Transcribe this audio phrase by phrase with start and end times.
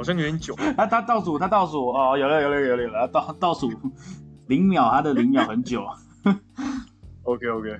[0.00, 0.54] 好像有点久。
[0.78, 3.70] 他他倒数，他倒数哦，有了有了有了有了，倒倒数
[4.46, 5.84] 零秒，他的零秒很久。
[7.24, 7.78] OK OK，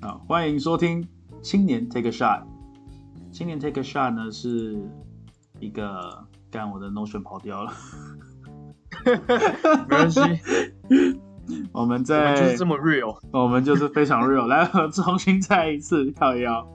[0.00, 1.06] 好，欢迎收听
[1.42, 2.44] 青年 Take a Shot。
[3.30, 4.80] 青年 Take a Shot 呢是
[5.58, 7.72] 一个，干我的 Notion 跑掉了，
[9.04, 10.20] 没关系，
[11.72, 16.66] 我们在就是这么 real，我们就是非常 real，来重新再一次靠腰，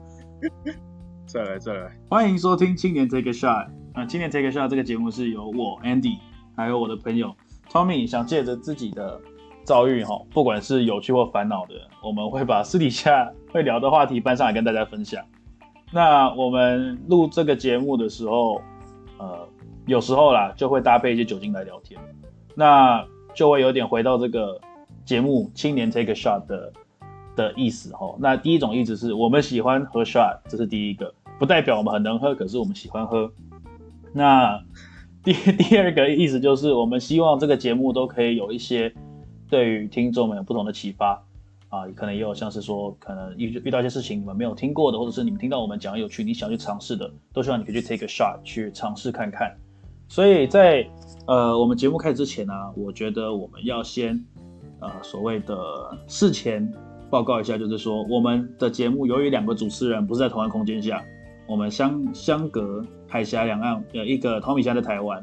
[1.26, 3.68] 再来再来，欢迎收听青年 Take a Shot。
[3.96, 6.18] 那，青年 Take a Shot 这个节目是由我 Andy
[6.54, 7.34] 还有我的朋友
[7.70, 9.18] Tommy 想借着自己的
[9.64, 15.24] 遭遇哈，不管是有趣或烦恼的，我们会把私底下会聊的话题搬上来跟大家分享。
[15.90, 18.60] 那我们录这个节目的时候，
[19.18, 19.48] 呃，
[19.86, 21.98] 有时候啦就会搭配一些酒精来聊天，
[22.54, 23.02] 那
[23.34, 24.60] 就会有点回到这个
[25.06, 26.72] 节目青年 Take a Shot 的
[27.34, 28.14] 的意思哈。
[28.18, 33.32] 那第一种意思是我们喜欢喝 shot，这是第一个，不代表我们很能喝，可是我们喜欢喝。
[34.16, 34.60] 那
[35.22, 38.92] 第 第二个意思就是我们希望这个节目都可以有一些。
[39.48, 41.22] 对于听众们有不同的启发
[41.68, 49.56] 啊，可能也有像是说，可能遇遇到一些事情你们没有听过的，或者是你们听到我们讲有趣，你想去尝试的，都希望你可以去 take a shot 去尝试看看。
[50.08, 50.84] 所以在
[51.28, 54.20] 呃我们节目开始之前呢、我觉得我们要先
[54.80, 55.56] 呃所谓的
[56.08, 56.68] 事前
[57.08, 61.04] 报告一下，就是说我们的节目由于两个主持人不是在同一空间下，
[61.46, 65.22] 我们相相隔海峡两岸，有一个 Tommy 现在在台湾，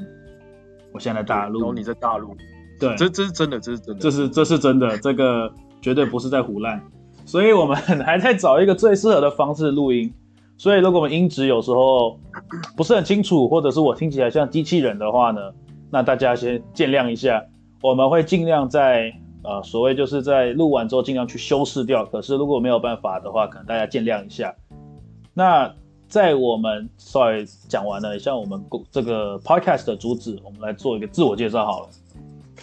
[0.91, 2.35] 我现在在大陆，然后你在大陆。
[2.79, 6.81] 对，这这是真的，这是真的，这是这是真的，这个绝对不是在胡乱，
[7.25, 10.11] 所以我们还在找一个最适合的方式录音。
[10.57, 12.19] 所以如果我们音质有时候
[12.77, 15.41] 不是很清楚，或者是我听起来像机器人的话呢，
[15.89, 17.43] 那大家先见谅一下。
[17.81, 19.11] 我们会尽量在
[19.43, 22.05] 呃所谓就是在录完之后尽量去修饰掉。
[22.05, 24.55] 可是如果没有办法的话，可能大家见谅一下。
[25.33, 25.73] 那
[26.13, 31.89] 在我们稍微讲完了像我们这个 podcast 的主旨，我们来做一个自我介绍好了。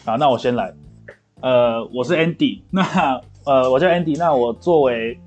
[0.06, 0.72] 好，那我先来。
[1.40, 2.60] 呃，我是 Andy。
[2.70, 4.16] 那呃，我叫 Andy。
[4.16, 5.18] 那我作为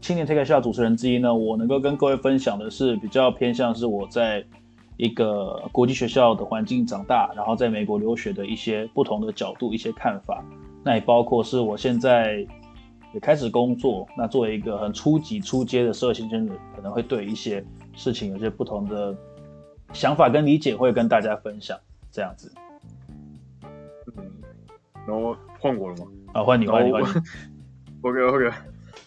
[0.00, 4.42] 青年 Take a Shot 主持人之一呢，我能够跟各位分享的是比较偏向是我在
[4.96, 10.42] 一个国际学校的环境长大，然后在美国留学的一些不同的角度、一些看法。
[10.82, 12.46] 那也包括是我现在
[13.16, 14.06] 也开始工作。
[14.14, 19.16] 那作为一个很初级、初阶的社会新鲜人，可能会对一些事情有些不同的
[19.94, 21.80] 想法跟理解，会跟大家分享
[22.12, 22.52] 这样子。
[25.06, 26.06] 然后换我了吗？
[26.34, 27.06] 啊，换你，换你，换你。
[28.06, 28.54] OK OK，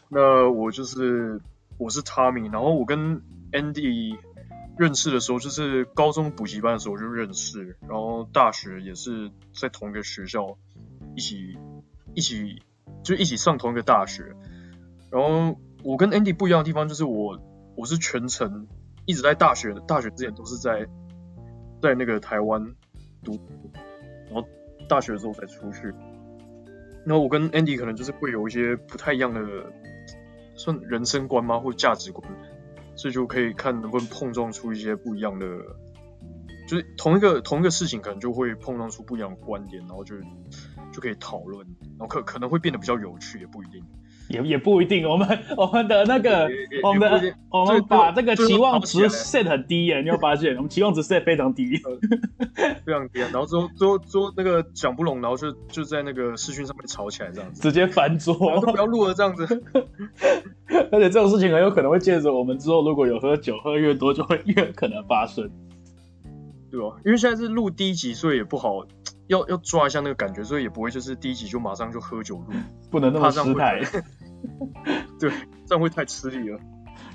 [0.08, 1.40] 那我就是
[1.78, 3.22] 我是 Tommy，然后我跟
[3.52, 4.18] Andy
[4.76, 10.58] 认识的时候，就是高中补习班的时候就认识，然后大学也是在同一个学校
[11.16, 11.56] 一起
[12.16, 12.60] 一起
[13.04, 14.24] 就一起上同一个大学。
[15.12, 17.40] 然后我跟 Andy 不一样的地方就是我
[17.76, 18.68] 我是全程
[19.06, 20.86] 一直在大学的大学之前都是在
[21.82, 22.76] 在那个台湾
[23.24, 23.40] 读，
[24.32, 24.48] 然后。
[24.88, 25.94] 大学的时候才出去，
[27.06, 29.40] 然后我跟 Andy 可能就是会有一些不太一样的，
[30.56, 32.28] 算人生观吗，或价值观，
[32.96, 35.46] 所以就可以看能不能碰撞出一些不一样的，
[36.68, 40.16] 就是同一个同一个事情，可能就会碰撞出不一样的观点，然后就
[41.00, 41.66] 就可以讨论，
[41.98, 43.82] 然后可可能会变得比较有趣，也不一定。
[44.30, 45.28] 也也不一定，我们
[45.58, 46.48] 我们的那个，
[46.84, 50.56] 我们的我们把这个期望值 set 很低耶，你有发现？
[50.56, 51.78] 我们期望值 set 非常低，
[52.86, 53.22] 非常低。
[53.22, 59.64] 然后之后之后之后那个讲不拢，然后就就在那个视讯上面吵起来，这样子，直接翻桌，都不要录了，这样子。
[60.92, 65.50] 而且这种事情很有可能会借着我们之后如果有喝酒，喝越多就会 越可能发生，
[66.70, 66.98] 对吧？
[67.04, 68.86] 因为现在是录第一集，所以也不好。
[69.30, 72.46] 要要抓一下那个感觉，所以也不会就是第一集就马上就喝酒录，
[72.90, 73.80] 不能那么失态。
[75.20, 75.32] 对，
[75.66, 76.60] 这样会太吃力了。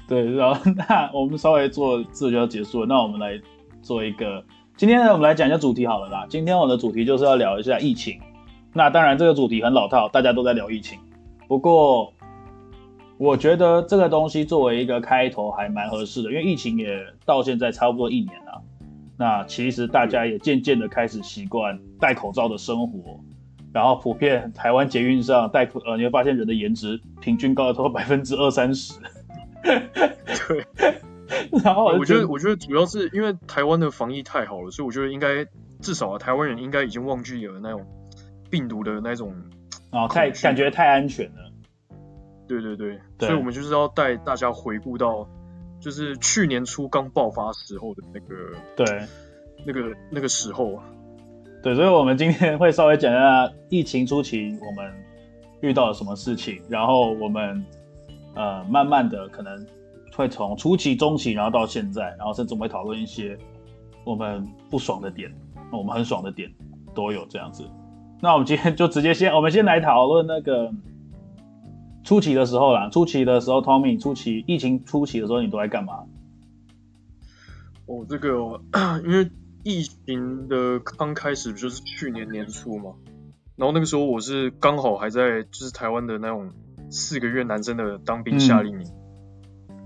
[0.06, 3.40] 对，然后 那我们稍微做这就要结束了，那我们来
[3.82, 4.44] 做一个，
[4.76, 6.24] 今天呢我们来讲一下主题好了啦。
[6.28, 8.20] 今天我的主题就是要聊一下疫情。
[8.72, 11.00] 那当然这个主题很老套，大家都在聊疫情。
[11.48, 12.12] 不过
[13.18, 18.62] 我觉得这个东西作为一个开头还蛮合适的，因为疫情也到现在差不多一年了。
[19.16, 23.20] 那其实大家也渐渐的开始习惯戴口罩的生活，
[23.72, 28.98] 然后普遍台湾捷运上戴口呃，你会发现人的颜值平均高了超过百分之二三十。
[29.62, 30.66] 对，
[31.62, 35.46] 然后我，我觉得我觉得主要是因为台湾的防疫太好了，所以我觉得应该
[35.80, 37.86] 至少啊，台湾人应该已经忘记了那种
[38.50, 39.32] 病毒的那种
[39.90, 41.52] 啊，太感觉太安全了。
[42.48, 45.28] 对对对，对，所以我们就是要带大家回顾到。
[45.84, 49.06] 就是去年初刚爆发时候的那个，对，
[49.66, 50.84] 那个那个时候啊，
[51.62, 54.90] 对，所以我们今天会稍微讲一下疫情初期我们
[55.60, 57.62] 遇到了什么事情，然后我们
[58.34, 59.66] 呃慢慢的可能
[60.16, 63.36] 会从初期、中期，然后到现在，然后甚至我们会讨论一些
[64.06, 65.30] 我们不爽的点，
[65.70, 66.50] 我们很爽的点
[66.94, 67.62] 都有这样子。
[68.22, 70.72] 那我们今天就直接先，我们先来讨论那个
[72.04, 72.90] 初期的时候啦。
[72.90, 76.04] 初期的时候，Tommy，初期疫情初期的时候，你都在干嘛？
[77.86, 78.60] 哦，这个
[79.04, 79.30] 因为
[79.62, 82.92] 疫情的刚开始不就是去年年初嘛，
[83.56, 86.52] 然后那个时候我是刚好还在就是台湾的那种
[86.90, 88.92] 四个月男生的当兵夏令营，
[89.68, 89.76] 嗯、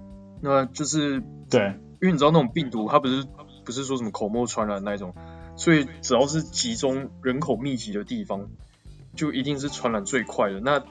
[0.43, 3.25] 那就是对，因为你知道那种病毒它不是
[3.65, 5.15] 不是说什么口沫传染那一种，
[5.57, 8.49] 所以只要是集中人口密集的地方，
[9.15, 10.61] 就一定是传染最快的。
[10.61, 10.85] 那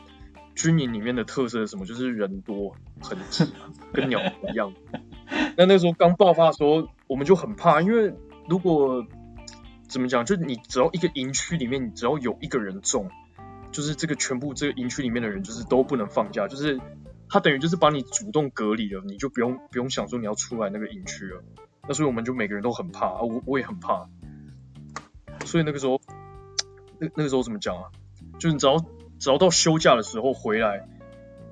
[0.57, 1.85] 军营里面的特色是什么？
[1.85, 3.45] 就是人多很挤，
[3.93, 4.19] 跟鸟
[4.51, 4.73] 一样。
[5.55, 8.11] 那那时候刚爆发的时候，我们就很怕，因为
[8.49, 9.05] 如果
[9.87, 13.09] 怎么讲，就你只要一个营区里面，你只要有一个人中，
[13.71, 16.79] 就是这个全部这个营区里面的人就是都不能放假，就是
[17.29, 21.43] 他等于就是把你主动隔离了，你就不用不用想说你要出来那个营区了。
[21.87, 24.09] 那所以我们就每个人都很怕啊，我我也很怕。
[25.45, 26.01] 所以那个时候，
[26.99, 27.83] 那那个时候怎么讲啊？
[28.39, 28.75] 就是你只要
[29.19, 30.87] 只要到休假的时候回来，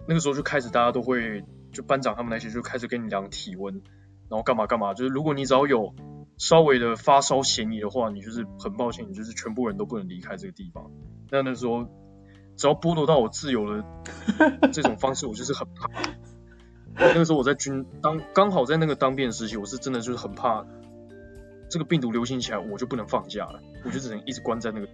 [0.07, 1.43] 那个时候就开始大家都会。
[1.71, 3.81] 就班长他们那些就开始跟你量体温，
[4.29, 4.93] 然后干嘛干嘛。
[4.93, 5.93] 就是如果你只要有
[6.37, 10.89] 稍微的发烧嫌疑的话，你就是很抱歉，你就是全部人都不能离开这个地方。
[11.29, 11.83] 那那时候
[12.55, 13.83] 只要剥夺到我自由的
[14.71, 15.89] 这种方式，我就是很怕。
[16.95, 20.65] 那个时候我在军当刚好在那个当兵的时期，我是真的就是很怕
[21.69, 24.87] 这个病毒流行起来，我就不能放假了，我就只能一直关在那个。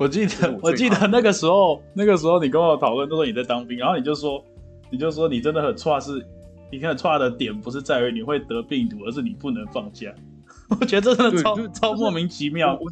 [0.00, 4.44] 我记得我，记得那个时候，那个时候你跟我讨论那时候你在当兵，然后你就说。
[4.92, 6.20] 你就说你真的很差，是
[6.68, 10.12] 你看差的点不是在于你会得病毒，而是你不能放假。
[10.68, 12.72] 我觉得这真的超超莫名其妙。
[12.72, 12.90] 我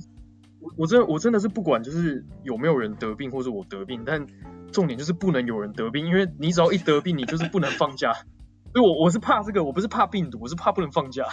[0.61, 4.25] 我我真的我真的是不管就是有没有人得病或者我得病，但
[4.71, 8.13] 重点就是不能有人得病，因为你只要一得病，你就是不能放假。
[8.73, 11.25] 所以我我是怕这个，我不是怕病毒，我是怕不能放假。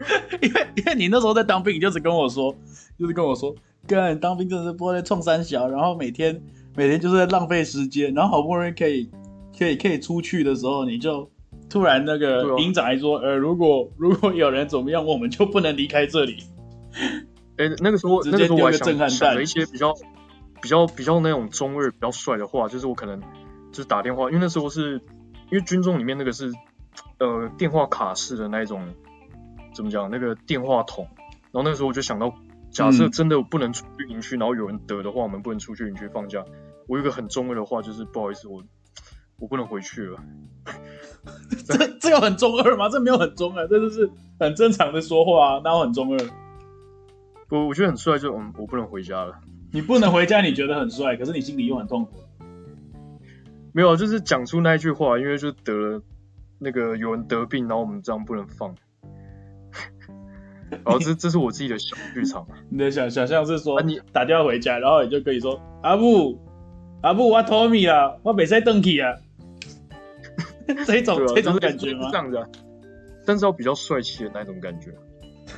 [0.40, 2.56] 因为因为你那时候在当兵，你就只跟我说，
[2.98, 3.54] 就是跟我说，
[3.86, 6.42] 干当兵真的是不会冲三小，然后每天
[6.76, 9.10] 每天就是在浪费时间，然后好不容易可以。
[9.56, 11.30] 可以可以出去的时候，你就
[11.70, 16.38] 突然那个营长还说，呃，如果 如果有人怎么样，我们就不能离开这里。
[17.56, 19.94] 哎、欸，那个时候那个时候我还想想了一些比较
[20.60, 23.20] 比较比较那种中二比较帅的话，就是我可能
[23.70, 25.00] 就是打电话，因为那时候是
[25.52, 26.52] 因为军中里面那个是
[27.20, 28.84] 呃电话卡式的那一种，
[29.72, 31.06] 怎么讲那个电话筒，
[31.52, 32.34] 然后那个时候我就想到，
[32.74, 36.44] 假设真的不能出去营区，然后有人得的话，我们不能出去营区放假。
[36.86, 38.62] 我有一个很中二的话，就是不好意思我。
[39.36, 40.22] 我不能回去了，
[41.66, 42.88] 这这个很中二吗？
[42.88, 46.18] 这没有很中二，这就是很正常的说话啊，那我很中二？
[47.50, 49.34] 我我觉得很帅，就嗯，我不能回家了。
[49.72, 52.12] 你不能回家，你觉得很帅，可是你心里又很痛苦。
[53.72, 56.00] 没有，就是讲出那一句话，因为就得了
[56.60, 58.72] 那个有人得病，然后我们这样不能放。
[60.70, 62.46] 然 后这这是我自己的小剧场。
[62.70, 66.38] 你的想想象是说，你打电话回家，然后你就可以说阿布。
[67.02, 69.12] 阿布，我托米啦，我没在登记啊。
[70.86, 72.08] 这种、啊、这种感觉吗？
[72.10, 72.48] 这样子啊，
[73.26, 74.90] 但是要比较帅气的那种感觉。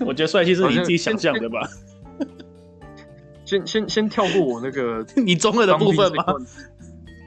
[0.00, 1.69] 我觉得帅气是你自己想象的吧。
[3.44, 6.25] 先先先跳过我那个 你中二的部分吧？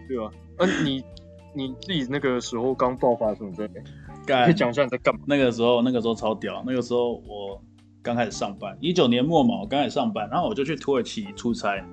[0.09, 0.29] 对吧？
[0.57, 1.01] 嗯、啊，你
[1.55, 3.69] 你自己那个时候刚爆发的时候，对，
[4.25, 5.21] 可以讲一下你在干嘛？
[5.25, 7.61] 那个时候那个时候超屌，那个时候我
[8.09, 11.83] 刚开始上班，一九年末嘛，我刚开始上班，然后我就去土耳其出差，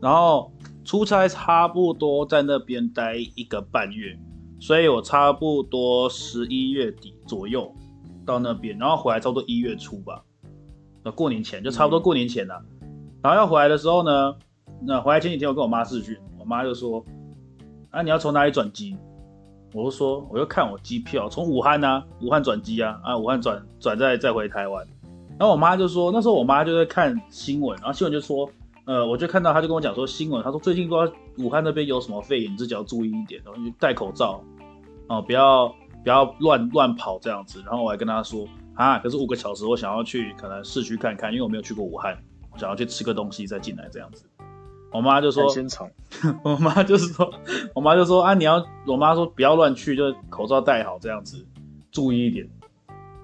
[0.00, 0.50] 然后。
[0.82, 4.18] 出差差不多在那边待一个半月，
[4.58, 7.70] 所以我差不多十一月底左右
[8.24, 10.24] 到那边，然后回来差不多一月初吧，
[11.04, 12.60] 那过年前就差不多过年前了。
[13.22, 14.34] 然后要回来的时候呢，
[14.82, 17.04] 那回来前几天我跟我妈视讯，我妈就说
[17.92, 18.96] ：“啊，你要从哪里转机？”
[19.74, 24.84] 我就说：“我就看我机票，从武汉啊，武汉转机啊，啊，武汉转转再再回台湾。”
[25.40, 28.48] 然后我妈就说：“那时候我妈就在看新闻，然后新闻就说。”
[28.86, 34.42] 呃，我就看到她就跟我讲说新闻，她说最近不知道武汉那边有什么肺炎，你自己要注意一点，然后就戴口罩，
[35.06, 35.68] 哦，不要
[36.02, 37.62] 不要乱乱跑这样子。
[37.64, 42.18] 然后我还跟她说啊，可是五个小时我想要去可能市区看看，因为我没有去过武汉，
[42.52, 44.24] 我想要去吃个东西再进来这样子。
[44.92, 45.44] 我妈就说，
[46.42, 47.32] 我妈就是说，
[47.74, 51.46] 我妈就说啊，你要，我妈说不要乱去，就口罩戴好这样子，
[51.92, 52.48] 注意一点。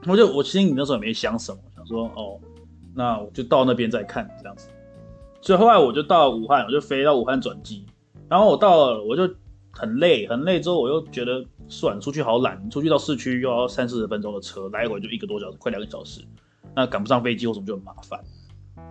[0.07, 2.39] 我就我心里那时候也没想什么，说哦，
[2.95, 4.69] 那我就到那边再看这样子。
[5.41, 7.87] 所以后来我就到武汉，我就飞到武汉转机，
[8.29, 9.33] 然后我到了，我就
[9.71, 16.21] 很累，很累之后我又觉得算出去好懒，出去到市区又要三四十分钟的车，来回就一个多小时，快两个小时，
[16.75, 18.19] 那赶不上飞机，为什么就很麻烦？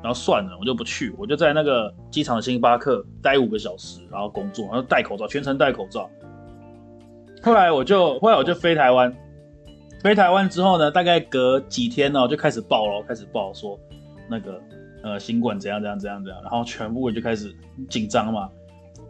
[0.01, 6.09] 然后算了，我就不去，我就在那个机场的星巴克待五个小时，然后工作，然后戴口罩，全程戴口罩。
[7.41, 9.15] 后来我就后来我就飞台湾，
[10.05, 13.79] 飞台湾之后呢，大概隔几天呢，就开始报了，开始报说。
[14.29, 14.61] 那个
[15.01, 17.51] 呃新冠怎样怎样怎样怎样，然后全部人就开始
[17.89, 18.47] 紧张嘛，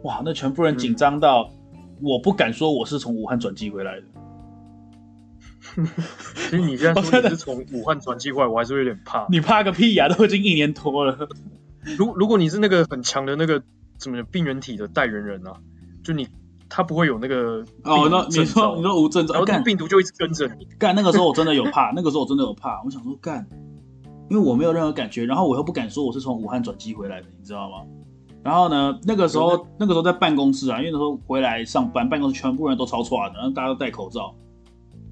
[0.04, 1.50] 哇，那全部人紧张到
[2.00, 4.06] 我不敢说我是从武汉转机回来的。
[6.34, 9.26] 其实你现在说你是从武汉转机回来，我还是有点怕。
[9.30, 10.08] 你怕个屁呀、啊！
[10.08, 11.28] 都已经一年多了。
[11.98, 13.62] 如如果你是那个很强的那个
[13.98, 15.60] 什么病原体的代言人啊，
[16.02, 16.26] 就你
[16.68, 20.66] 他不会有那个哦，那你说你说无症状，然后病毒就一直跟着你。
[20.78, 22.82] 干那个时候我真的有 怕，那个时候我真的有怕。
[22.84, 23.46] 我想说干，
[24.28, 27.84] 因为我没有任何感觉，然后我又不敢说我是从武汉转机回来的，你知道吗？
[28.42, 34.34] 然后呢，那个时候那个时候在办公室啊，因为那时候回来上班，办公室全部人都超错的，然后大家都戴口罩。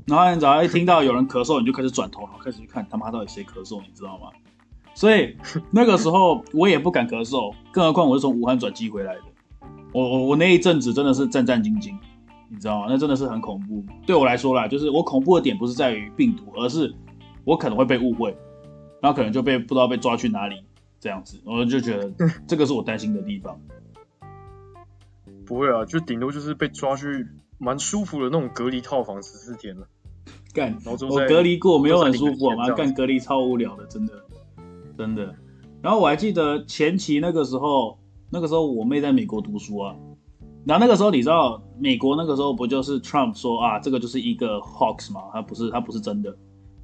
[0.06, 4.28] 然后你只要一听到有人咳嗽，你就开始转头，然后开始去看他妈到底谁咳嗽，你知道吗？
[4.94, 5.36] 所以
[5.72, 9.22] 那个时候我也不敢咳嗽，更何况我是从武汉转机回来的。
[9.94, 11.96] 我我我那一阵子真的是战战兢兢，
[12.50, 12.86] 你知道吗？
[12.88, 13.84] 那真的是很恐怖。
[14.04, 16.92] 对我来说啦，就是我恐怖的点不是在于病毒，而是
[17.44, 18.36] 我可能会被误会，
[19.00, 20.56] 然后可能就被不知道被抓去哪里
[20.98, 21.40] 这样子。
[21.44, 22.10] 我就觉得
[22.48, 23.56] 这个是我担心的地方。
[25.46, 29.86] 不会啊，就顶多就是被抓去蛮舒服的那种隔离套房十四天了。
[30.52, 32.68] 干，我隔离过，没有很舒服吗？
[32.70, 34.12] 干隔离超无聊的，真的，
[34.98, 35.34] 真的。
[35.82, 37.98] 然后我还记得前期那个时候，
[38.34, 39.94] 那个时候我妹在美国读书啊。
[40.66, 46.36] 然后那个时候你知道，美国那个时候不就是 Trump 说啊，这个就是一个 hoax 嘛，他不是他不是真的，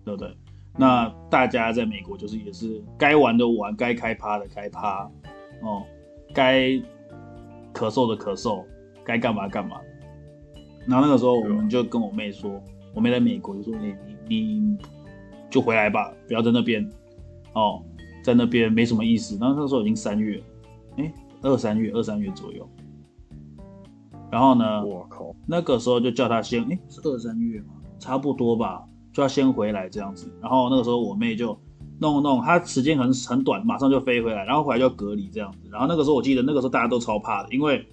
[0.05, 0.33] 对不对？
[0.79, 5.11] 那大家在美国就是也是该玩的玩，该开趴的开趴，
[5.63, 5.83] 哦，
[6.33, 6.69] 该
[7.75, 8.65] 咳嗽的咳嗽，
[9.03, 9.79] 该干嘛干嘛。
[10.87, 12.63] 然后那个时候我们就跟我妹说。
[12.93, 13.95] 我妹在美国，就说你
[14.29, 14.77] 你你
[15.49, 16.85] 就回来吧，不要在那边
[17.53, 17.81] 哦，
[18.21, 19.39] 在那边没什么意思。
[19.41, 20.43] 然后那时候已经三月，
[20.97, 22.69] 哎，二三月二三月左右。
[24.31, 27.75] 然后呢，我靠，那个时候就叫他先，哎，是二三月吗？
[27.99, 30.33] 差不多吧，就要先回来这样子。
[30.41, 31.59] 然后那个时候我妹就
[31.99, 35.69] 弄弄，她时间很很短，马上就飞回来，然后回来就要隔离这样子。
[35.71, 37.87] 然后那个时候我记得那个时候大家都超怕的，因为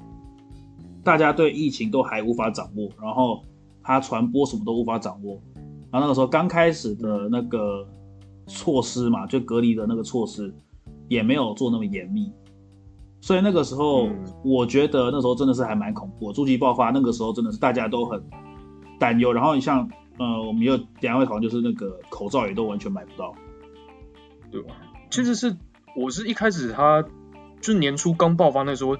[1.04, 3.44] 大家对疫情都还无法掌握，然后。
[3.89, 5.42] 它传播什么都无法掌握，
[5.89, 7.88] 然后那个时候刚开始的那个
[8.46, 10.54] 措施嘛，就隔离的那个措施
[11.08, 12.30] 也没有做那么严密，
[13.27, 14.10] 所以那个时候
[14.41, 16.34] 我觉得那时候真的是还蛮恐怖的。
[16.34, 18.24] 诸级爆发那个时候真的是大家都很
[18.98, 23.36] 担忧，然后你像呃，我们又等下会讨论，就是那个口罩也都完全买不到，
[24.50, 24.75] 对吧？
[25.12, 25.57] 其实是
[25.93, 27.03] 我是一开始他
[27.60, 28.96] 就年初刚爆发那时候，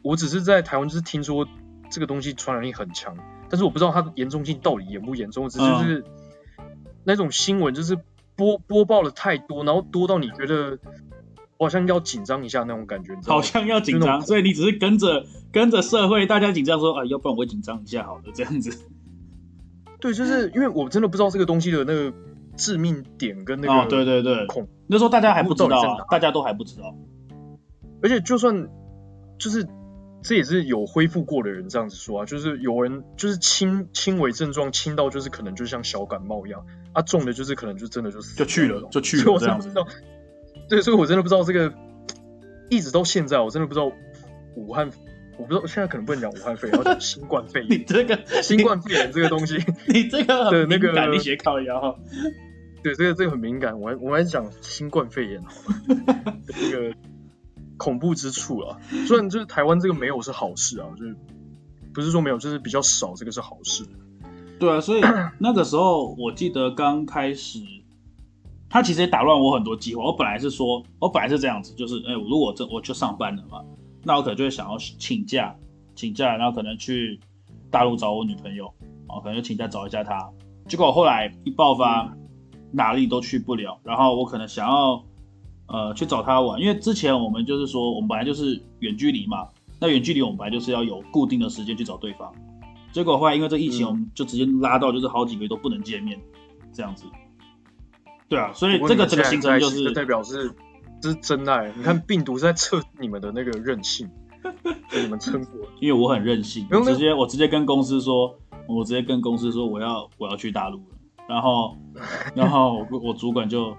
[0.00, 1.46] 我只是在台湾就是听说
[1.90, 3.14] 这个东西传染力很强。
[3.50, 6.02] 但是我不知道它的严重性到底严不严重，只是就是
[7.04, 7.98] 那种新闻就是
[8.34, 10.78] 播播报了太多，然后多到你觉得
[11.62, 18.86] 好像要紧张一下那种感觉，好像要紧张，所以你只是跟着跟着社会大家紧张说啊，要不然我会紧张一下好了这样子。
[20.00, 22.12] 对，就是因为我真的不知道这个东西的那个
[22.56, 26.94] 致命点跟那个、哦、对对对恐，那时候大家还不知道啊，大家都还不知道，
[28.02, 28.68] 而且就算
[29.38, 29.66] 就是。
[30.24, 39.74] 这也是有恢复过的人这样子说啊，就是有人就是轻轻微症状轻到就是可能就像小感冒一样，啊重的就是可能就真的就是就去了就去了这样子。
[40.72, 41.70] 对，所以我真的不知道这个，
[42.70, 43.92] 一直到现在我真的不知道
[44.56, 44.90] 武汉，
[45.36, 47.68] 我不知道现在可能不能讲武汉肺炎，要讲新冠肺炎。
[47.78, 51.98] 你这个 新冠肺炎这个东西， 你这个很敏感，你写靠腰。
[52.82, 55.44] 对，这个这个很敏感，我还我还讲新冠肺炎
[56.46, 56.96] 这个。
[57.78, 61.16] 恐怖之处啊，虽然就是台湾这个没有是好事啊，就是
[61.92, 63.84] 不是说没有，就是比较少，这个是好事。
[64.60, 65.00] 对啊，所以
[65.38, 67.58] 那个时候我记得刚开始，
[68.72, 70.02] 他其实也打乱我很多计划。
[70.02, 73.62] 我本来是说，我本来是这样子，就是哎，如果这我就上班了嘛，
[74.02, 75.54] 那我可能就会想要请假，
[75.94, 77.20] 请假，然后可能去
[77.70, 78.66] 大陆找我女朋友，
[79.08, 80.26] 哦，可能就请假找一下她。
[80.66, 82.10] 结果后来一爆发，
[82.72, 85.04] 哪里都去不了，然后我可能想要。
[85.68, 89.48] 呃，去找她玩，因为之前我们就是说，我们本来就是远距离嘛。
[89.80, 92.30] 那远距离我们本来就是要有固定的时间去找对方。
[92.92, 96.20] 结果后来因为这疫情，我们就直接拉到就是好几个月都不能见面，
[96.74, 97.06] 这样子。
[98.32, 100.50] 对啊，所以这个整个行程就是代表是
[101.02, 101.70] 这是真爱。
[101.76, 104.08] 你看病毒是在测你们的那个韧性，
[104.88, 105.60] 给你们撑过。
[105.80, 110.96] 因为我很任性，我直接我直接跟公司说，我直接跟公司说我要我要去大陆了，
[111.28, 111.76] 然后
[112.34, 113.76] 然后我，我主管就。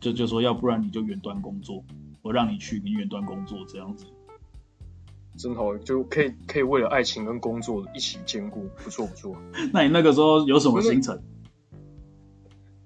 [0.00, 1.80] 就就说，要不然你就远端工作，
[2.22, 4.04] 我让你去，你远端工作这样子，
[5.38, 9.36] 真好，就可以可以为了爱情跟工作一起兼顾，不错不错。
[9.72, 11.16] 那你那个时候有什么行程？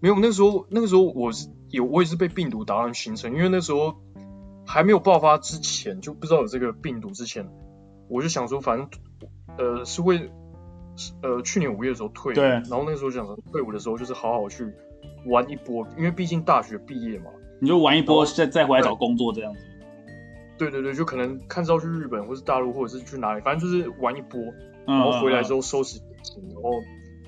[0.06, 3.96] 没有，那时候那个时候我是有我也是被病毒打乱行程，因为那时候
[4.64, 7.48] 还没有爆发之前，就不知道有这个病毒之前，
[8.08, 8.88] 我就想说，反正
[9.58, 10.30] 呃是会
[11.22, 14.72] 呃去年五月的时候退，对，然后那个时候想说退伍的时候就是好好去。
[15.26, 19.60] 玩一波，因为毕竟大学毕业嘛，你就玩一波，再再回来找工作这样子。
[20.56, 24.40] 对对对，就可能看是要去日本，或是大陆，或者是去哪里，反正就是玩一波，
[24.86, 26.70] 然后回来之后收拾钱，然后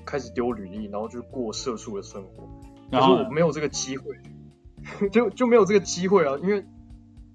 [0.05, 2.47] 开始丢履历，然后就过社畜的生活。
[2.91, 4.15] 可是我没有这个机会，
[5.11, 6.65] 就就没有这个机会啊，因为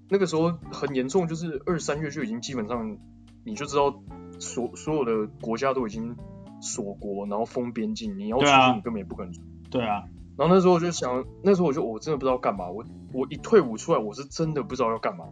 [0.09, 2.97] 那个时候很严重，就是二三月就已经基本上，
[3.43, 3.93] 你就知道
[4.39, 6.15] 所所有的国家都已经
[6.61, 9.41] 锁国，然后封边境，你要出去你根本也不可能出。
[9.69, 10.03] 对啊。
[10.37, 12.83] 然后那时候我就想，那时候我就我真的不知道干嘛，我
[13.13, 15.25] 我一退伍出来，我是真的不知道要干嘛。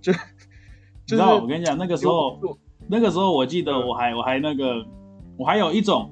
[0.00, 0.10] 就，
[1.04, 2.40] 就知道我跟你讲，那个时候，
[2.88, 4.86] 那个时候我记得我还我还那个，
[5.36, 6.10] 我还有一种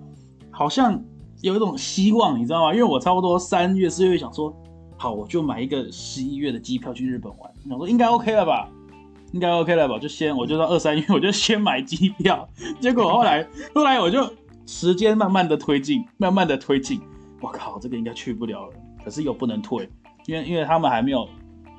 [0.50, 1.02] 好像
[1.42, 2.72] 有一种希望，你知道吗？
[2.72, 4.54] 因为我差不多三月四月想说，
[4.96, 8.68] 好，我就买一个十一月的机票去日本玩，想说应该 OK 了吧，
[9.32, 12.48] 应该 OK 了吧，就先我就到二三月 我就先买机票，
[12.80, 14.28] 结果后来 后来我就
[14.66, 17.00] 时间慢慢的推进，慢慢的推进，
[17.40, 18.72] 我靠，这个应该去不了了，
[19.04, 19.88] 可是又不能退，
[20.26, 21.28] 因为因为他们还没有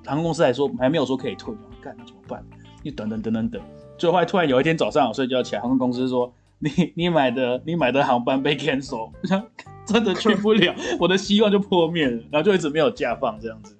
[0.05, 1.53] 航空公司还说还没有说可以退。
[1.81, 2.43] 干那怎么办？
[2.83, 3.61] 你等等等等等，
[3.97, 9.11] 最后突然有一天早上我睡觉起来，航空公司说你你买的你买的航班被 cancel，
[9.85, 13.77] 真的去不了，我的希望就破灭了，然后就一直没有假放这样子。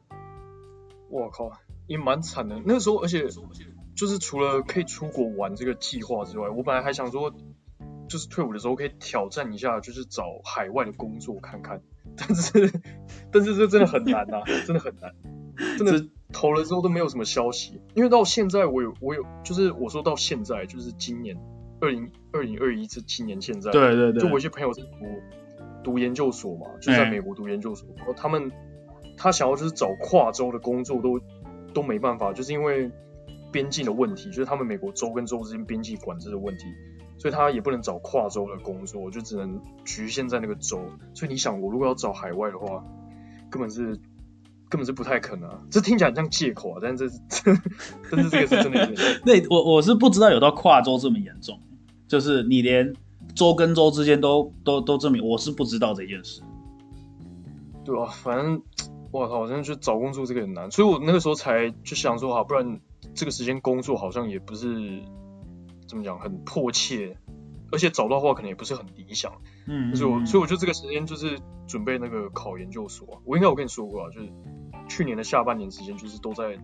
[1.10, 1.52] 我靠，
[1.88, 2.62] 也蛮惨的。
[2.66, 3.26] 那个时候，而且
[3.96, 7.34] 就是除了可以出国玩这个计划之外，我本来还想说，
[8.08, 11.82] 就是退伍的时候可以挑战一下，就是找海外的工作看看。
[12.16, 12.72] 但是
[13.32, 15.14] 但是这真的很难呐、啊，真的很难，
[15.78, 16.08] 真的。
[16.34, 21.38] 投了之后都没有什么消息，因为到现在我有我有就是我说到现在就是今年
[21.80, 24.90] 二零二零二一这七年现在，对对对，就我一些朋友是读
[25.84, 28.52] 读研究所嘛，就在美国读研究所，然后他们
[29.18, 31.20] 他想要就是找跨州的工作都
[31.74, 32.92] 都没办法，就是因为
[33.52, 36.66] 边境的问题，就是他们美国州跟州之间边境管制的问题，
[37.18, 40.82] 所以他也不能找跨州的工作，就只能局限在那个州。
[41.13, 42.84] 所以你想，我如果要找海外的话，
[43.50, 44.00] 根本是。
[44.70, 47.62] 根本是不太可能，啊，这听起来很像借口啊，但是 这是，
[48.12, 48.98] 但是这个是真的有点。
[49.26, 51.58] 那我我是不知道有到跨州这么严重，
[52.08, 52.93] 就是你连
[53.36, 56.41] 州跟州之间都都都证明，我是不知道这件事。
[57.86, 58.62] 对啊，反正
[59.12, 62.80] 我靠，真的去找工作这个很难，所以我那个时候才就想说，好，不然
[63.13, 65.02] 这个时间工作好像也不是
[65.88, 67.17] 怎么讲很迫切。
[67.70, 69.30] 而且找到的话可能也不是很理想，
[69.65, 74.30] 嗯，所以我所以我就这个时间就是准备那个考研究所，我应该有跟你说过啊，就是
[74.88, 76.58] 去年的下半年时间就是都在，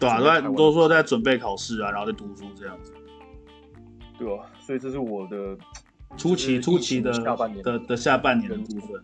[0.00, 2.92] 对啊，都在都说在准备考试啊，然后在读书这样子，
[4.18, 5.56] 对啊，所以这是我的
[6.16, 9.00] 初期初期的下半年的的下半年的部分，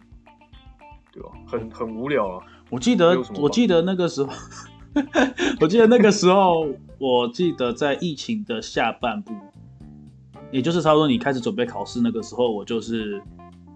[1.13, 4.33] 对啊，很很无聊啊，我记得我记得那个时候，
[5.61, 6.67] 我记得那个时候，
[6.99, 9.33] 我记得在疫情的下半部。
[10.51, 13.21] 也就是差不多你开始准备考试那个时候，我就是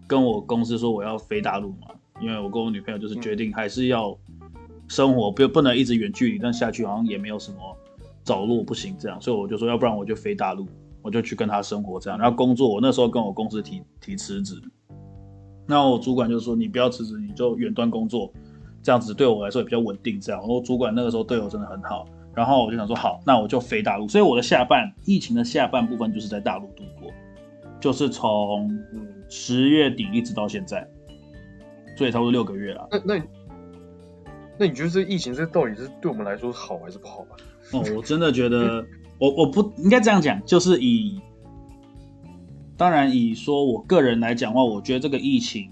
[0.07, 1.89] 跟我公司说我要飞大陆嘛，
[2.21, 4.17] 因为我跟我女朋友就是决定还是要
[4.87, 7.59] 生活，不不能一直远距离，但下去好像也没有什么
[8.23, 10.69] 着落不行这样，所以我就说要不然我就飞大陆，
[11.09, 14.61] 我就去跟他生活这样，然后工作我那时候跟我公司提提辞职，
[15.67, 18.31] 那我主管就说你不要辞职，你就远端工作，
[18.83, 22.07] 这样子对我来说也比较稳定这样，我主管那个时候对我真的很好。
[22.35, 24.07] 然后我就想说，好，那我就飞大陆。
[24.07, 27.11] 所以我的下半疫情的下半部分就是在大陆度过，
[27.81, 28.71] 就是从
[29.29, 30.89] 十月底一直到现在，
[31.97, 32.87] 所以差不多六个月了。
[32.93, 33.23] 那那
[34.57, 37.37] 那你觉得这疫情这到底是对我们来说好还是不好吧？
[37.73, 38.87] 哦，我真的觉得，
[39.19, 41.21] 我我不应该这样讲，就是以
[42.77, 45.71] 当然以说我个人来讲的话，我觉得这个疫情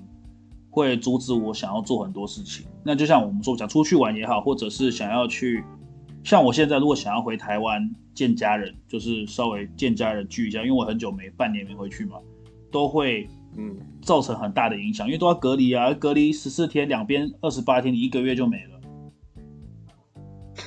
[0.71, 2.67] 会阻止我想要做很多事情。
[2.83, 5.65] 那就像我们说，想出去玩也好，或者是想要去。
[6.25, 12.17] 像我现在如果想要回台湾见家人，就是稍微见家人聚一下，因为我很久没半年没回去嘛，
[12.73, 18.76] 都会嗯造成很大的影响，因为都要隔离啊，隔离十四天，两边二十八天，你一个月就没了。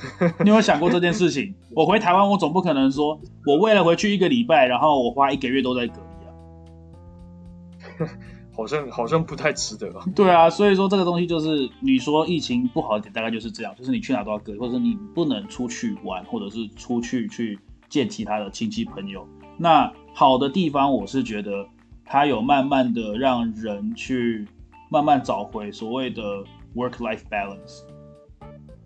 [0.40, 1.54] 你有没有想过这件事情？
[1.74, 8.08] 我回台湾，我总不可能说我为了回去一个礼拜，然后我花一个月都在隔离啊。
[8.52, 10.04] 好像好像不太值得啊。
[10.14, 17.58] 对啊，所以说这个东西就是你说疫情不好的点，大概就是这样，就是你去哪都要隔离，或者你不能出去玩，或者是出去去
[17.88, 19.26] 见其他的亲戚朋友。
[19.56, 21.66] 那好的地方，我是觉得
[22.04, 24.46] 它有慢慢的让人去
[24.90, 26.22] 慢慢找回所谓的
[26.74, 27.82] work-life balance，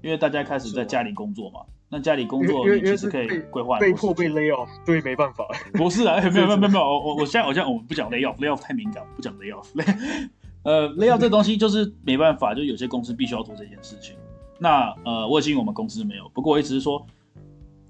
[0.04, 1.60] 因为大家开始在家里工作嘛。
[1.88, 5.46] 那家里工作你其实可以规划，被迫被 lay off，所以没办法。
[5.72, 9.66] 不是啊，没有没有没有没有，我我我现在我现在我们不讲 lay off，lay off 太敏感，不讲 lay off。
[10.64, 14.16] 呃，lay off 这东西就是没办法，就有些公司必须要做这件事情。
[14.58, 17.06] 那呃，我已经我们公司没有，不过我一直是说，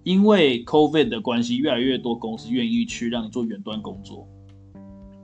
[0.02, 4.28] 因为 COVID 的关系，越来越多公司愿意去让你做远端工作。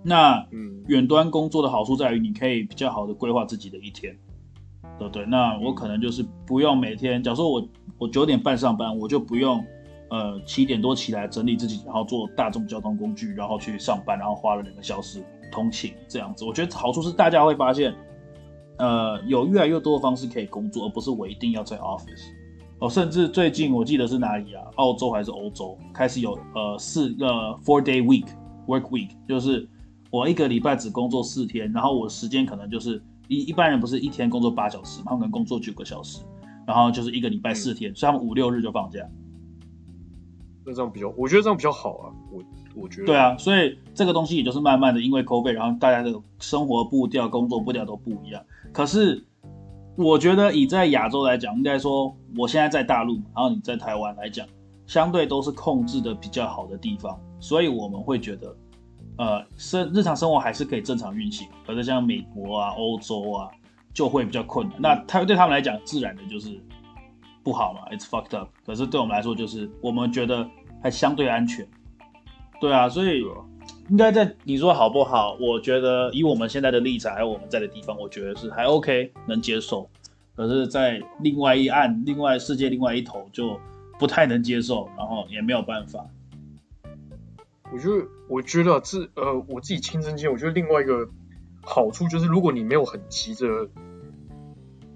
[0.03, 4.17] 那嗯，远端工作的好处在于你可以比较好的规划自己的一天。
[5.01, 5.25] 对不对？
[5.25, 9.65] 那我可能就是不用每天，假如说我我九点半上班，我就不用
[10.11, 16.45] 呃七点多起来整理自己，然后坐大众交通工具，然后去上班，然后花了两个小时通勤这样子。
[16.45, 17.95] 我觉得好处是大家会发现，
[18.77, 22.27] 呃，有越来越多的方式可以工作，而不是我一定要在 office。
[22.81, 24.65] 哦，甚至最近我记得是哪里啊？
[24.77, 27.27] 澳洲还是欧洲开始有呃四个
[27.65, 28.27] four day week
[28.67, 29.67] work week，就是
[30.11, 36.23] 我一个礼拜只工作四天，然后我时间可能就是一一般人不是一天工作八小时嘛，他们可能工作九个小时，
[36.67, 39.01] 然后就是一个礼拜四天，嗯、所以他们五六日就放假。
[40.67, 42.13] 那这样比较，我觉得这样比较好啊。
[42.31, 42.43] 我
[42.75, 48.45] 我觉得对啊，所以这个东西也就是慢慢的因为 COVID，然后大家的生活步调、工作步调都不一样。
[48.73, 49.25] 可是。
[49.97, 54.47] 我觉得以在亚洲来讲，应该说我现在在大陆，然后你在台湾来讲，
[54.87, 58.57] 相对都是控制的比较好的地方，所以我们会觉得，
[59.21, 61.47] 呃，生日常生活还是可以正常运行。
[61.67, 63.51] 可是像美国啊、欧洲啊，
[63.93, 64.77] 就会比较困难。
[64.81, 66.59] 那他对他们来讲，自然的就是
[67.43, 68.49] 不好嘛，it's fucked up。
[68.65, 70.49] 可是对我们来说，就是我们觉得
[70.83, 71.69] 还相对安全。
[72.61, 73.23] 对啊，所以。
[73.89, 75.37] 应该在你说好不好？
[75.41, 79.89] 我觉得以我们现在的立场，还有我们在的地方，我觉得是还 OK，能接受。
[80.37, 83.59] 可是，在另外一岸、另外世界另外一头，就
[83.99, 86.07] 不太能接受，然后也没有办法。
[87.73, 91.09] 我觉得，我觉得这呃，我自己亲身经历，我觉得另外一个
[91.63, 93.71] 好处就是，如果你没有很急着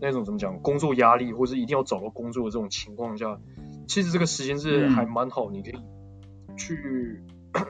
[0.01, 3.41] 那种怎么讲工作压力，或是一定要找到工作的这种情况下，
[3.87, 5.75] 其实这个时间是还蛮好，你可以
[6.57, 7.23] 去。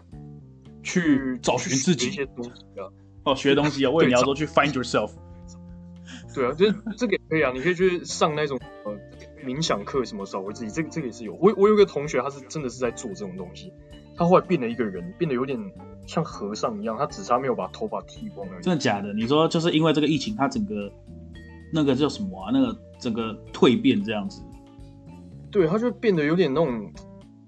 [0.82, 2.92] 去找寻自己一些东西啊，
[3.24, 5.10] 哦，学东西啊，为你要说去 find yourself。
[6.34, 8.94] 对啊，就是这个也可以啊，你可以去上那种呃
[9.42, 11.32] 冥想课什么找回自己，这个这个也是有。
[11.34, 13.72] 我我有个同学，他是真的是在做这种东西，
[14.16, 15.58] 他后来变了一个人，变得有点
[16.06, 18.62] 像和尚一样，他只差没有把头发剃光而已。
[18.62, 19.12] 真的假的？
[19.12, 20.92] 你说就是因为这个疫情，他整个
[21.72, 22.50] 那个叫什么啊？
[22.52, 24.42] 那个整个蜕变这样子？
[25.50, 26.92] 对，他就变得有点那种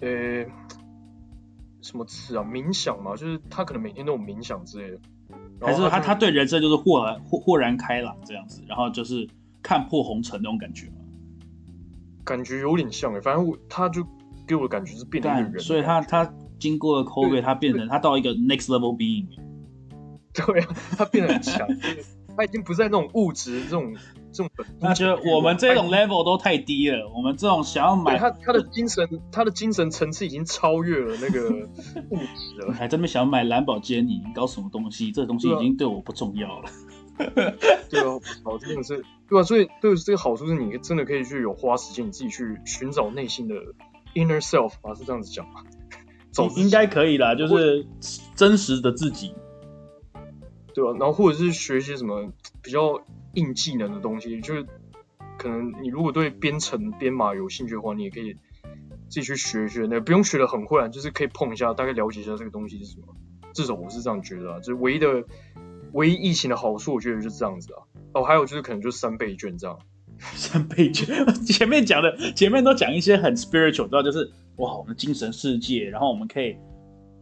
[0.01, 0.45] 呃。
[1.83, 2.43] 什么词啊？
[2.43, 4.99] 冥想嘛，就是他可能每天都有冥想之类的，
[5.65, 9.25] 还是他他对人生就是豁然豁豁然开朗这样子，然后就是
[9.63, 10.95] 看破红尘那种感觉嘛？
[12.25, 14.05] 感觉有点像诶，反正我他就
[14.49, 16.25] 给我的感觉是变了一个人，所以他他
[16.59, 19.27] 经过了 COVID，他变成他到一个 next level being，
[20.33, 21.67] 对啊，他变得很强，
[22.37, 23.95] 他已经不在那种物质这种
[24.33, 24.51] 这种。
[24.81, 31.51] 他觉得我们这种 level 都太低了，我们这种想要买他他的精神，他的精神层次已经超越了那个
[32.11, 32.73] 物质了。
[32.75, 35.11] 还这么想买蓝宝坚尼，你搞什么东西？
[35.13, 36.71] 这个东西已经对我不重要了。
[37.89, 43.55] 对啊，好，真的是对啊，所以对这个好处是，你真的可以去有花时间，你自己去寻找内心的
[44.15, 45.63] inner self 啊，是这样子讲吗？
[46.37, 47.87] 走，应该可以啦，就是
[48.35, 49.35] 真实的自己，
[50.75, 50.97] 对吧、啊？
[51.01, 52.31] 然后或者是学一些什么
[52.63, 53.03] 比较。
[53.37, 54.65] 硬技能的东西，就是
[55.37, 58.33] 可能你如果对编程编码有兴趣的话，你也可以
[59.11, 59.87] 自己去学一学。
[59.91, 63.09] 那不用学的很会，就是可以碰一下，大概了解一下这个东西是什么。
[63.53, 65.23] 至少我是这样觉得啊，就是唯一的
[65.93, 67.85] 唯一疫情的好处，我觉得就是这样子啊。
[68.15, 69.79] 哦，还有就是可能就是三倍券这样。
[70.19, 71.07] 三倍券，
[71.45, 76.57] 前面讲的前面都讲一些很 spiritual，知道就是哇，我们精神世界，然后我们可以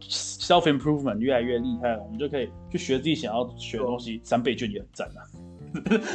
[0.01, 4.21] self improvement 越来越厉害，我们就可以去学自己想要学的东西。
[4.23, 5.19] 三倍券也很赞啊。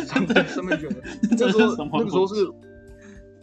[0.07, 0.89] 三倍 三倍券，
[1.31, 2.51] 那个时候那个时候是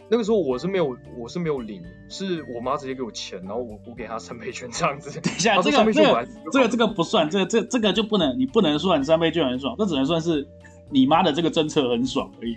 [0.09, 5.21] 那个时候我是没有我是没有领，是我妈直接给我钱，然后我我给她三倍券这样子。
[5.21, 10.47] 等一下，这个这个这个这个不算，这个这这个就不能你不能算三倍券很爽，这只能算是
[10.89, 12.55] 你妈的这个政策很爽而已。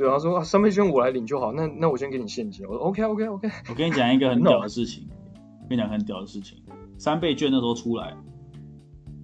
[0.00, 2.66] 对啊，她说啊三倍券我来领就好，那那我先给你现金。
[2.66, 3.50] 我说 OK OK OK。
[3.68, 5.06] 我跟你讲一个很屌的事情，
[5.68, 6.56] 跟你讲很屌的事情，
[6.96, 8.16] 三倍券那时候出来，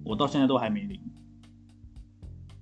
[0.05, 1.01] 我到现在都还没领。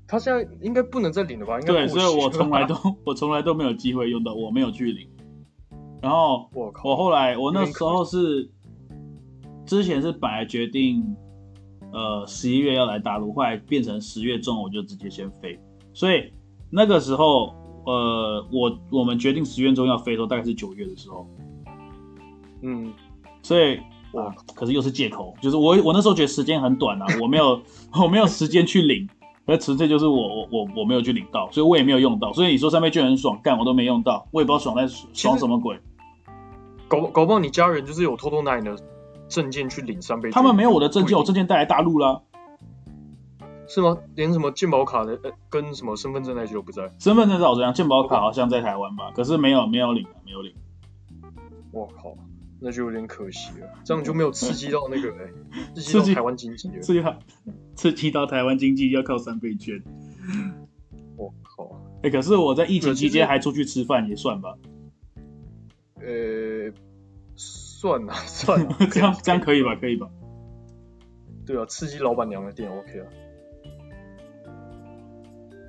[0.08, 1.60] 他现在应该不能再领了吧？
[1.60, 2.76] 应该对，所以我从来都
[3.06, 5.10] 我从来都没有机会用到，我没有去领。
[6.02, 8.50] 然后我靠，我后来我那时候是
[9.66, 11.04] 之前是本来决定，
[11.92, 15.60] 呃，十一月要来大陆，后来变成十月中我就直接先飞。
[15.94, 16.32] 所以
[16.70, 17.54] 那个时候，
[17.86, 21.28] 呃，我我们决定十月中要飞的时候，大概是九月的时候。
[22.62, 22.94] 嗯，
[23.42, 23.80] 所以
[24.14, 27.62] 哇，可是又是借口，就是我我那时候觉得时间很短啊，我没有
[28.02, 29.08] 我没有时间去领。
[29.48, 32.34] 而纯粹就是我我我我没有去领到，所以我也没有用到。
[32.34, 35.80] 所以你说三倍券很爽，干我都没用到，我也不知道爽在爽什么鬼。
[36.88, 38.76] 搞搞不好你家人就是有偷偷拿你的
[39.28, 40.32] 证件去领三倍券。
[40.32, 42.24] 他们没有我的证件，我证件带来大陆了。
[43.68, 43.98] 是吗？
[44.16, 46.94] 连什么健保卡的跟什么身份证那些都不在。
[47.00, 49.12] 身份证在我这样，健保卡好像在台湾吧？
[49.16, 50.54] 可是没有没有领，没有领。
[51.72, 52.16] 我靠！
[52.62, 55.26] 那就有点可惜了，这样就没有刺激到那个哎、
[55.76, 56.80] 欸，刺激到台湾经济了。
[56.82, 57.20] 刺激到
[57.76, 59.84] 刺激到台湾经济要靠三倍券。
[61.18, 61.70] 我靠！
[62.02, 64.56] 哎，可是我在疫情期间还出去吃饭，也算吧？
[66.00, 66.72] 呃，
[67.36, 69.76] 算了算了， 这样这样可以吧？
[69.76, 70.08] 可以吧？
[71.46, 73.08] 对啊，刺激老板娘的店 OK 啊。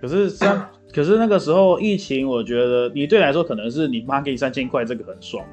[0.06, 5.44] 可是像， 可是那个时候疫情，我觉得你对来说可能是你妈给你三千块，这个很爽。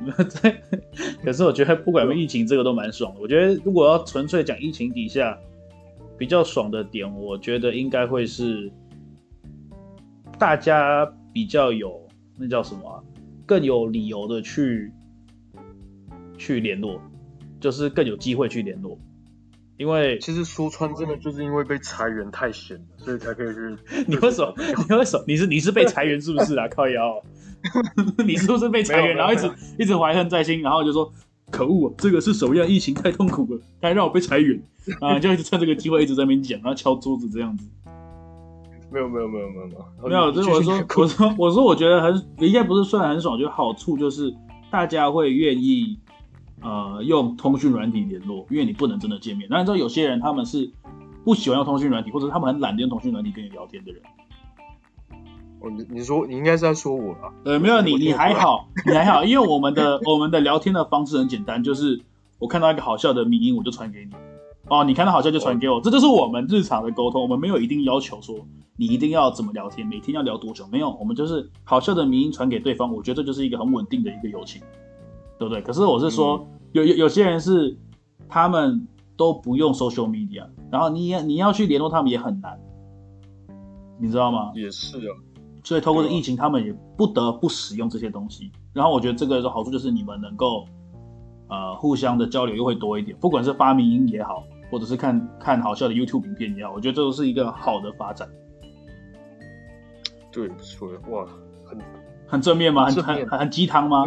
[1.26, 3.20] 可是我觉得不管疫情，这个都蛮爽的。
[3.20, 5.36] 我觉得如果要纯粹讲疫情底下
[6.20, 8.72] 比较爽的点，我觉得应该会是
[10.38, 12.00] 大家比较有
[12.38, 13.02] 那叫什么啊，
[13.48, 14.92] 更有理由的去
[16.38, 17.02] 去联络，
[17.60, 19.00] 就是更有机会去联络。
[19.78, 23.60] 因为其实说穿，真的就是因为被裁员太闲了，所以才可以去。
[24.08, 24.54] 你为什么？
[24.88, 25.24] 你为什么？
[25.28, 26.68] 你是你是被裁员是不是啊？
[26.68, 27.20] 靠腰，
[28.24, 31.12] 你是不是被裁员，然后一直一直怀恨在心，然后就说
[31.50, 34.62] 可恶啊，这个是首要疫情太痛苦了，还让我被裁员
[35.02, 35.18] 啊！
[35.18, 37.68] 就一直趁这个机会一直在那边讲，然后敲桌子这样子。
[38.92, 44.32] 没有没有没有没有没有没有，就是我说我说我说我觉得很应该不是算很爽，就好处就是
[44.70, 45.98] 大家会愿意。
[46.64, 49.48] 呃，用通讯软体联络，因为你不能真的见面。
[49.50, 50.72] 那你知道有些人他们是
[51.26, 54.02] 不喜欢用通讯软体，或者他们很懒得用通讯软体跟你聊天的人。
[55.60, 57.32] 哦，你你说你应该是在说我啊？
[57.46, 62.02] 呃，没有你你还好，你还好，因为我们的 我们的聊天的方式很简单，就是
[62.40, 64.12] 我看到一个好笑的迷音，我就传给你。
[64.70, 67.22] 哦，你看到好笑就传给我，这就是我们日常的沟通。
[67.22, 68.36] 我们没有一定要求说
[68.78, 72.94] 你一定要怎么聊天，每天要聊多久，没有，我们就是好笑的迷音传给对方。
[72.94, 74.62] 我觉得这就是一个很稳定的一个友情。
[75.44, 75.62] 对不对？
[75.62, 77.78] 可是我是说，嗯、有有有些人是
[78.30, 82.58] 他们都不用 social media，然后你你要去联络他们也很难，
[84.00, 84.52] 你知道吗？
[84.56, 85.12] 也是啊。
[85.66, 88.52] 所以透过这疫情，他们也不得不使用这些东西。
[88.74, 90.66] 然后我觉得这个的好处就是你们能够
[91.50, 98.30] 呃互相的交流又会多一点，不管是发明音也好，或者是看看好笑的 YouTube 影片也好，我觉得这都是一个好的发展。
[100.32, 101.26] 对，不错，哇，
[101.66, 101.80] 很
[102.28, 102.86] 很正面吗？
[102.86, 104.06] 很很很鸡汤吗？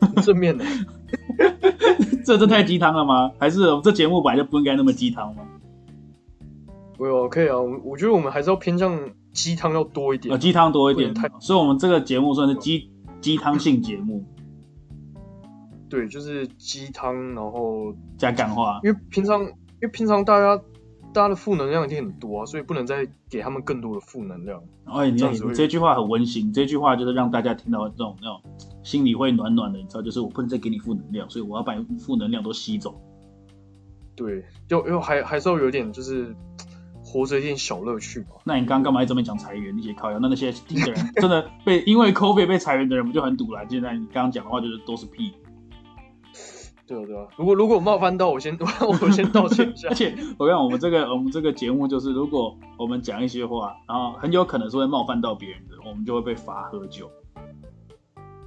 [0.22, 0.64] 正面的，
[2.24, 3.30] 这这太鸡汤了吗？
[3.38, 5.42] 还是这节目本来就不应该那么鸡汤吗？
[6.96, 7.58] 不用，可以啊。
[7.58, 8.98] 我我觉得我们还是要偏向
[9.32, 11.14] 鸡汤要多一点，呃，鸡汤多一点。
[11.40, 14.24] 所以，我们这个节目算是鸡鸡汤性节目。
[15.88, 18.80] 对，就是鸡汤，然后加感化。
[18.82, 19.50] 因为平常，因
[19.82, 20.62] 为平常大家。
[21.12, 24.62] 大家的负能量已经很多啊，所以不能再给他们更多的负能量。
[24.84, 28.42] 哎，你这样子，这句话很温馨，这句话就是让大家听到这种那种
[28.86, 32.94] 心里会暖暖的，你知道，就是我不能再给你负能量，所以我要把负能量都吸走。
[34.14, 36.32] 对，又又还还是要有点就是
[37.04, 38.36] 活着一点小乐趣嘛。
[38.44, 40.20] 那你刚刚干嘛一直没讲裁员那些靠腰？
[40.20, 43.66] 那那些听的人真的被因为 COVID 被裁员的人不就很堵了？
[43.68, 45.32] 现在你刚刚讲的话就是都是屁。
[46.86, 49.88] 对啊对啊，如果如果冒犯到我先 我先道歉一下。
[49.90, 57.10] 而且我看我们这个我们这个节目就是，如果我们讲一些话，然后很有可能是会冒犯到别人的，我们就会被罚喝酒。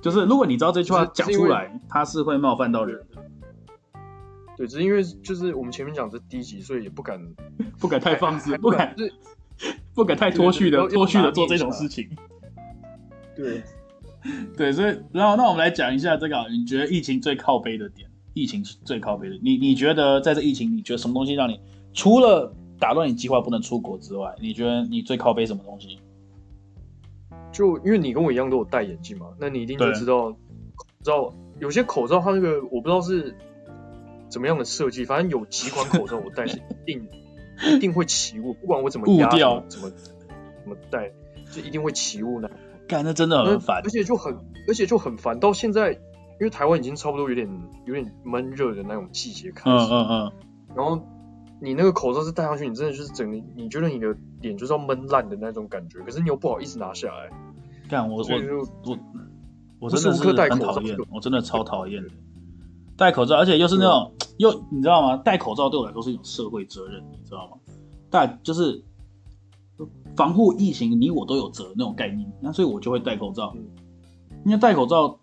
[0.01, 3.21] 就是如果你知道这句话讲出来，它是会冒犯到人的。
[4.57, 7.19] 对，只是因为就是我们前面讲是低级，所以也不敢
[7.79, 8.95] 不敢太放肆，不敢
[9.95, 12.09] 不敢太脱序的脱序的做这种事情。
[13.35, 13.63] 对
[14.57, 18.09] 对，所以然后那我们来讲一下这个，你觉得疫情最靠背的点？
[18.33, 21.59] 疫情最靠背的，你你觉得在这疫情，你觉得什么东西让你
[21.93, 25.99] 除了打乱你计划不能出国之外，你觉得你最靠背什么东西？
[27.51, 33.35] 就因为你跟我一样都有戴眼镜嘛，那你一定就知道，口罩有些口罩它那个我不知道是
[34.29, 37.07] 怎么样的设计，反正有几款口罩我戴是 一定
[37.75, 41.11] 一定会起雾，不管我怎么压掉，怎么怎么戴，
[41.51, 42.49] 就一定会起雾呢。
[42.87, 45.99] 干，那真的很烦，而且就很而且就很烦，到现在。
[46.41, 47.49] 因为台湾已经差不多有点
[47.83, 50.31] 有点闷热的那种季节开始，嗯嗯嗯，
[50.73, 51.05] 然后
[51.61, 57.29] 你那个口罩是戴上去，你真的就是整个你觉得你的脸就是要闷烂的那种感觉，可是你又不好意思拿下来。
[57.89, 58.23] 干我我
[58.85, 58.97] 我
[59.79, 62.03] 我真的是很讨厌，我真的超讨厌
[62.97, 65.17] 戴口罩，而且又是那种又你知道吗？
[65.17, 67.57] 戴口罩对我来说是一种社会责任，你知道吗？
[68.09, 68.83] 戴就是
[70.15, 73.55] 防护疫情，你我都有责那种概念，那所以我就会戴口罩，
[74.45, 75.17] 因为戴口罩。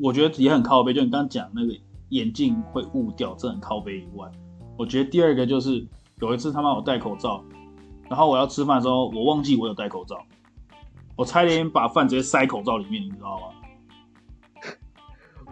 [0.00, 1.74] 我觉得也很靠背，就你刚刚讲那个
[2.10, 4.30] 眼镜会雾掉，这很靠背以外，
[4.78, 5.86] 我觉得第二个就是
[6.20, 7.44] 有一次他妈我戴口罩，
[8.08, 10.16] 然后我要吃饭的时候，我忘记我有戴口罩，
[11.16, 14.72] 我差点把饭直接塞口罩里面，你知道吗？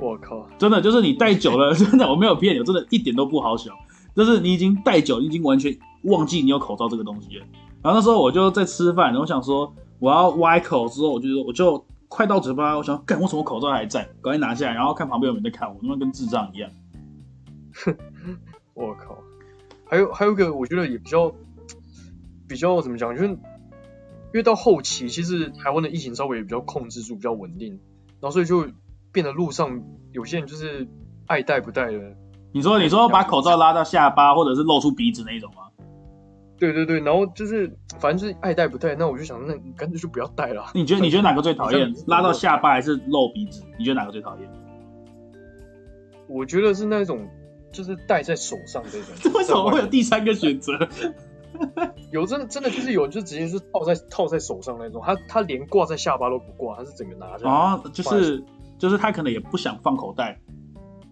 [0.01, 3.73] 我靠，真的就是你戴久了， 真的我没有骗你，我真的一点都不好笑，
[4.15, 7.45] 就是你已经戴久，你已经完全忘记你有口罩这个东西了。
[7.83, 11.85] 然后那时候我就在吃饭，然后我想说我要歪口之后，我就说我就。
[12.09, 14.09] 快到嘴巴，我想干，我什么口罩还在？
[14.23, 16.71] 赶紧拿下来，然后看旁边有人在看我，他妈跟智障一样。
[18.77, 19.19] 哼，我靠！
[19.85, 21.33] 还有还有一个，我觉得也比较
[22.49, 23.39] 比较怎么讲，就是因
[24.35, 27.81] 为到后期其实台湾的疫情稍微也比较控制住，比较稳定，
[28.21, 28.69] 然后所以就
[29.13, 30.87] 变得路上有些人就是
[31.27, 32.17] 爱戴不戴的。
[32.53, 35.63] 你说你说把口罩拉到下巴，或者是露出鼻子那种吗？
[36.59, 40.65] 对对对，然后就是反正就是爱戴不戴，那我就想，那你干脆就不要戴了。
[40.75, 41.93] 你觉得你觉得哪个最讨厌？
[42.07, 43.63] 拉到下巴还是露鼻子？
[43.79, 44.51] 你觉得哪个最讨厌？
[46.29, 47.29] 我觉得是那种，
[47.77, 49.33] 就是戴在手上这种。
[49.37, 50.73] 为什么会有第三个选择？
[52.11, 55.03] 有真的真的就是有，就直接是套在套在手上那种。
[55.05, 57.47] 他他连挂在下巴都不挂，他是整个拿着。
[57.47, 58.43] 哦，就是
[58.79, 60.41] 就是他可能也不想放口袋，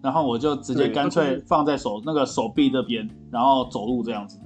[0.01, 4.39] 然后我就直接干脆放在手那个手臂这边，然后走路这样子。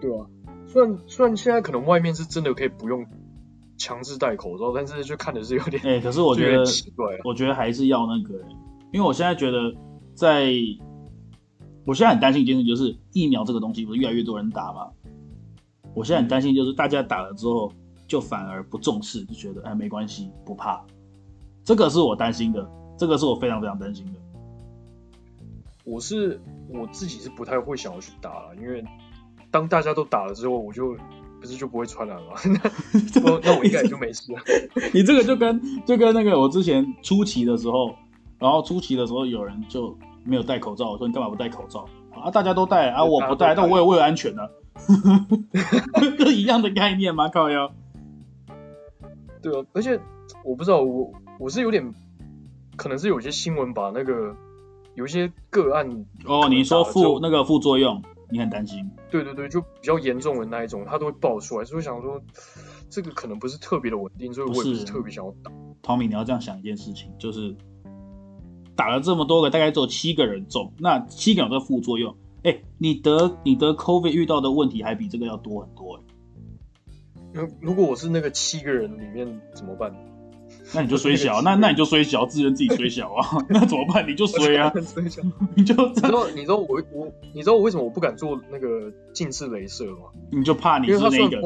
[0.00, 0.26] 对啊，
[0.66, 3.04] 虽然虽然现在可能外面是真的可以不用
[3.76, 8.50] 强制戴口罩，但是就看的是有点哎、欸，可是我觉得奇怪，我觉得还是要那个、欸，
[8.92, 9.58] 因为我现在觉得
[10.14, 10.50] 在，
[11.88, 14.88] 我现在很担心一件事，就是疫苗这个东西不是越来越多人打吗？
[15.94, 17.72] 我现在很担心，就是大家打了之后
[18.06, 20.84] 就反而不重视，就觉得哎没关系，不怕，
[21.64, 24.20] 这个是我担心的，这个是我非常非常担心的。
[25.84, 28.84] 我是我自己是不太会想要去打了，因为。
[29.50, 30.94] 当大家都打了之后，我就
[31.40, 32.36] 不是就不会传染了吗？
[32.44, 34.38] 那 那我应该也就没事了。
[34.92, 37.94] 你这个就跟就跟那个我之前初期的时候，
[38.38, 39.96] 然后初期的时候有人就
[40.28, 42.30] 没有戴口罩，我说你干嘛不戴口罩啊？
[42.30, 44.48] 大家都戴啊，我不戴，但我也为了安全呢、啊。
[46.32, 47.28] 一样的概念吗？
[47.28, 47.72] 靠腰。
[49.42, 49.98] 对啊，而且
[50.44, 51.94] 我不知道，我我是有点，
[52.76, 54.36] 可能是有些新闻把那个
[54.94, 58.02] 有一些个案哦，你说副那个副作用。
[58.30, 58.86] 你很担心？
[59.10, 62.20] 对对对，就比较严重的那一种，他都会爆出来，所以我想说，
[62.90, 65.50] 这个可能不是特别的稳定，所以我也不是特别想要打。
[65.82, 67.56] Tommy，你要这样想一件事情，就是
[68.78, 72.14] 打了这么多个，大概只有七个人中，那七个有这个副作用，
[72.44, 76.02] 哎、欸，你得你得 COVID 遇到的问题还比这个要多很多、欸。
[77.32, 79.92] 如如果我是那个七个人里面怎么办？
[80.72, 84.08] 那你就衰小，那那你就衰小，自认自己衰小啊， 那怎么办？
[84.08, 84.72] 你就衰啊，
[85.56, 90.08] 你就你知道你知道我我你知道我为什么我不敢做那个近视雷射吗？
[90.30, 91.42] 你就怕你是那个？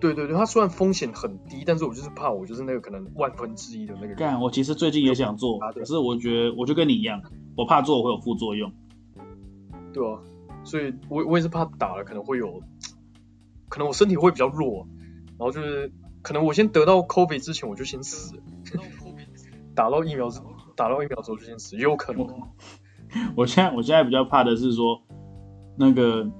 [0.00, 4.16] 对对对，它虽然风险很低，但是我就是怕我就是那个可能万分之一的那个人。
[4.16, 7.22] 干，我其实最近也想做，可是我觉得我就跟你一样，
[7.56, 8.72] 我怕做我会有副作用。
[9.92, 10.18] 对啊，
[10.64, 12.62] 所以我我也是怕打了可能会有，
[13.68, 14.86] 可能我身体会比较弱，
[15.38, 15.92] 然后就是。
[16.22, 18.42] 可能我先得到 COVID 之前我就先死了，
[19.74, 22.28] 打到疫苗之后，打到疫苗之后就先死，也有可能。
[23.34, 25.00] 我现在我现在比较怕的是说，
[25.78, 26.30] 那个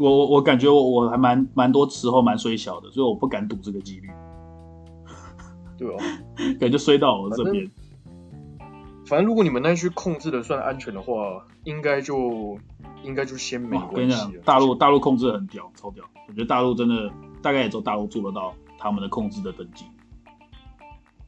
[0.00, 4.08] 我我我感觉我我还蛮蛮多时候蛮衰小的，所以我不敢赌这个几率。
[5.78, 5.96] 对哦，
[6.58, 7.70] 感觉衰到我这边。
[9.06, 12.58] 反正如果你们那区控制的算安全的话，应该就
[13.04, 13.90] 应该就先没关系了。
[13.92, 16.04] 我跟你讲，大陆大陆控制得很屌，超屌。
[16.28, 17.10] 我觉得大陆真的
[17.42, 18.54] 大概也只有大陆做得到。
[18.82, 19.84] 他们的控制的等级，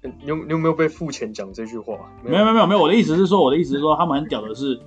[0.02, 2.10] 你有你有没有被付钱讲这句话？
[2.24, 4.80] 没有没有没有没有，我的意思是说，我的意思是说，他们很屌的是，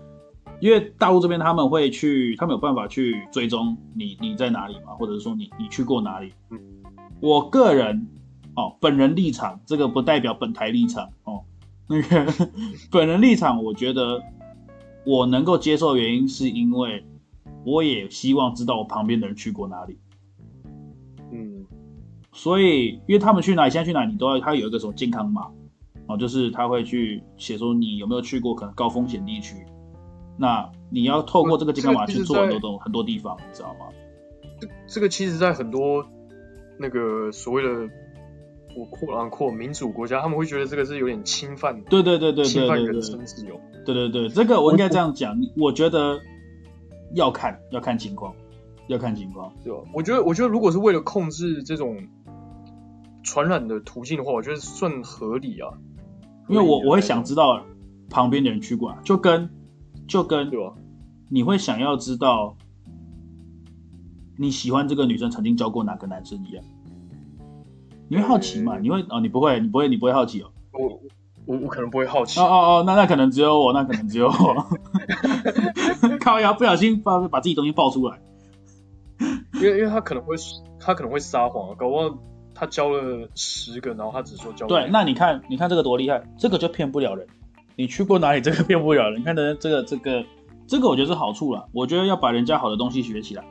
[0.60, 6.32] 因为大陆这边他们会去，他们有办法去追踪你你在哪里嘛，或者是说你你去过哪里。
[6.50, 6.60] 嗯，
[7.20, 8.08] 我个人
[8.56, 11.42] 哦，本人立场，这个不代表本台立场哦。
[11.88, 12.50] 那个
[12.90, 14.22] 本人立场，我觉得
[15.06, 17.06] 我能够接受的原因是因为
[17.64, 19.98] 我也希望知道我旁边的人去过哪里。
[21.32, 21.66] 嗯
[22.34, 25.48] 所以，因为他们去哪里，现在去哪里，你都要他有一个什么健康码，
[26.08, 29.56] 哦，就是他会去写说你有没有去过可能高风险地区，
[30.38, 33.88] 那你要透过这个健康码去做很多东很多地方，你知道吗？
[34.60, 36.06] 这这个其实，在很多
[36.78, 37.90] 那个所谓的
[38.76, 43.60] 我扩啊扩民主国家，他们会觉得这个是有点侵犯，对对对对对，侵犯人身自由。
[43.86, 46.20] 对对对，这个我应该这样讲，我觉得
[47.14, 48.34] 要看要看情况，
[48.88, 49.80] 要看情况，对吧？
[49.94, 51.98] 我觉得我觉得如果是为了控制这种。
[53.28, 55.68] 传染的途径的话，我觉得算合理啊，
[56.48, 57.60] 因为我我会想知道
[58.08, 59.50] 旁边的人去过哪，就跟
[60.08, 60.74] 就跟对吧？
[61.30, 62.56] 你会想要知道
[64.38, 66.64] 你喜欢这个女生曾经交过哪个男生一样，
[68.08, 68.78] 你会好奇嘛？
[68.78, 69.20] 你会哦？
[69.20, 69.60] 你不会？
[69.60, 69.88] 你不会？
[69.88, 70.52] 你不会好奇哦？
[70.74, 71.00] 我
[71.46, 74.78] 我我可能不会好奇哦哦哦，那那可能只有我，那可能只有我，
[76.20, 78.20] 靠腰不小心把把自己东西爆出来，
[79.54, 80.36] 因为因为他可能会
[80.80, 82.18] 他可能会撒谎啊，搞不好。
[82.58, 84.66] 他交了十个，然后他只说交。
[84.66, 87.28] 对，那你看，你看这个多厉害，这个就骗不了人。
[87.78, 89.20] 你去过哪里，这个骗不了人。
[89.20, 90.26] 你看的这个，这个，
[90.68, 91.68] 这个，我觉得是好处了。
[91.74, 93.44] 我觉得要把人家好的东西学起来。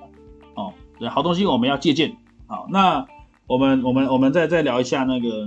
[0.55, 2.17] 哦，对，好东西我们要借鉴。
[2.47, 3.07] 好，那
[3.47, 5.47] 我们，我们，我们再再聊一下那个，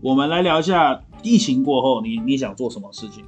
[0.00, 3.24] 我们来聊一下疫情过后，你你想做什么事情？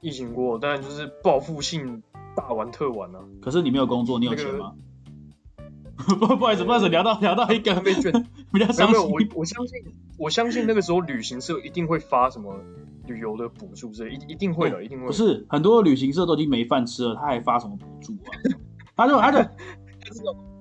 [0.00, 2.02] 疫情过后，当然就是报复性
[2.36, 3.24] 大玩特玩了、啊。
[3.40, 4.74] 可是你没有工作，你有钱吗？
[5.96, 8.12] 不 不好意思，不好意思，聊到聊到一个被卷，
[8.52, 9.00] 比较伤心。
[9.02, 9.78] 我我相信，
[10.18, 12.54] 我相信那个时候旅行社一定会发什么
[13.06, 15.06] 旅游的补助之类，一一定会的，一定会。
[15.06, 18.30] 不是很多旅行社都已经没饭吃了，他还发什么补助啊？
[18.96, 19.38] 他就他就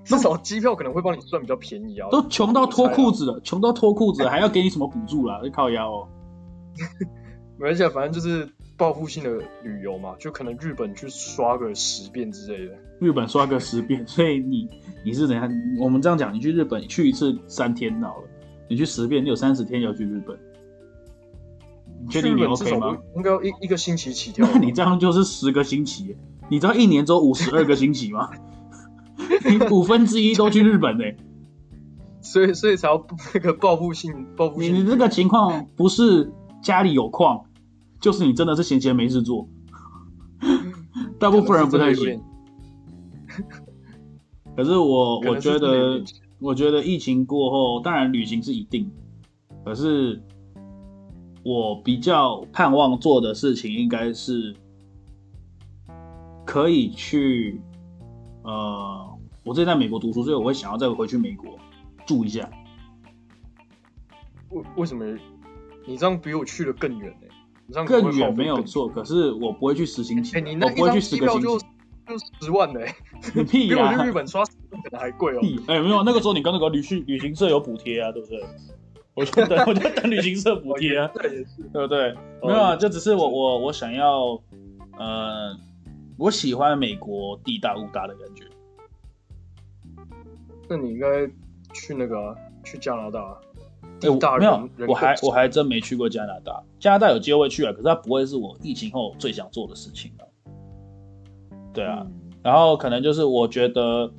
[0.04, 2.10] 至少机票可能会帮你算比较便宜啊。
[2.12, 5.42] 都穷到脱裤子了，穷到脱裤子了，还要给你什么补助啦？
[5.44, 6.08] 就靠腰哦。
[7.58, 9.30] 没关系，反正就是报复性的
[9.64, 12.74] 旅游嘛，就可能日本去刷个十遍之类的。
[13.04, 14.70] 日本刷个十遍，所以你
[15.04, 15.52] 你是怎样？
[15.80, 18.24] 我们这样讲，你去日本你去一次三天好了，
[18.70, 20.38] 你去十遍，你有三十天要去日本。
[22.06, 22.98] 你确定你 OK 吗？
[23.16, 24.48] 应该一一个星期起跳。
[24.54, 26.16] 那 你这样就是十个星期，
[26.50, 28.30] 你知道一年只有五十二个星期吗？
[29.46, 31.18] 你五分之一都去日本呢、欸，
[32.22, 34.74] 所以所以才要那个报复性报复性。
[34.74, 36.32] 你你这个情况不是
[36.62, 37.46] 家里有矿，
[38.00, 39.48] 就是你真的是闲闲没事做。
[41.20, 42.22] 大部分人不太行。
[44.56, 46.04] 可是我我觉得，
[46.40, 48.92] 我觉得疫情过后，当然旅行是一定，
[49.66, 50.22] 可是
[51.44, 54.56] 我比较盼望做的事情，应该是
[56.46, 57.60] 可以去，
[58.44, 61.58] 呃，我之前在美国读书，所以我会想要再回去美国
[62.06, 62.50] 住一下。
[64.52, 65.04] 为为什么？
[65.88, 67.28] 你这样比我去的更远呢？
[67.66, 71.66] 你这样更远没有错，可是我不会去十星期，欸、我不会去十个星期。
[72.08, 72.96] 就十万呢、欸，
[73.34, 73.90] 你屁呀、啊！
[73.92, 75.46] 比我去日本刷十万可能还贵哦、喔。
[75.68, 78.44] 哎、欸，没有，那个时候你跟那个旅行旅行社有补贴啊，对不对？
[79.14, 82.14] 我就等，我就等旅行社补贴啊，对不对？
[82.42, 84.42] 没有啊，就只是我我我想要，
[84.98, 85.56] 呃，
[86.18, 88.44] 我喜欢美国地大物大的感觉。
[90.68, 91.28] 那你应该
[91.74, 93.40] 去那个、啊、去加拿大。
[94.02, 96.62] 哎、欸，没有，我还我还真没去过加拿大。
[96.80, 100.26] 加拿大有机会去啊，可是它不会是我疫情后最想做的事情啊。
[101.74, 102.06] 对啊，
[102.44, 104.12] 然后可能就是我觉得，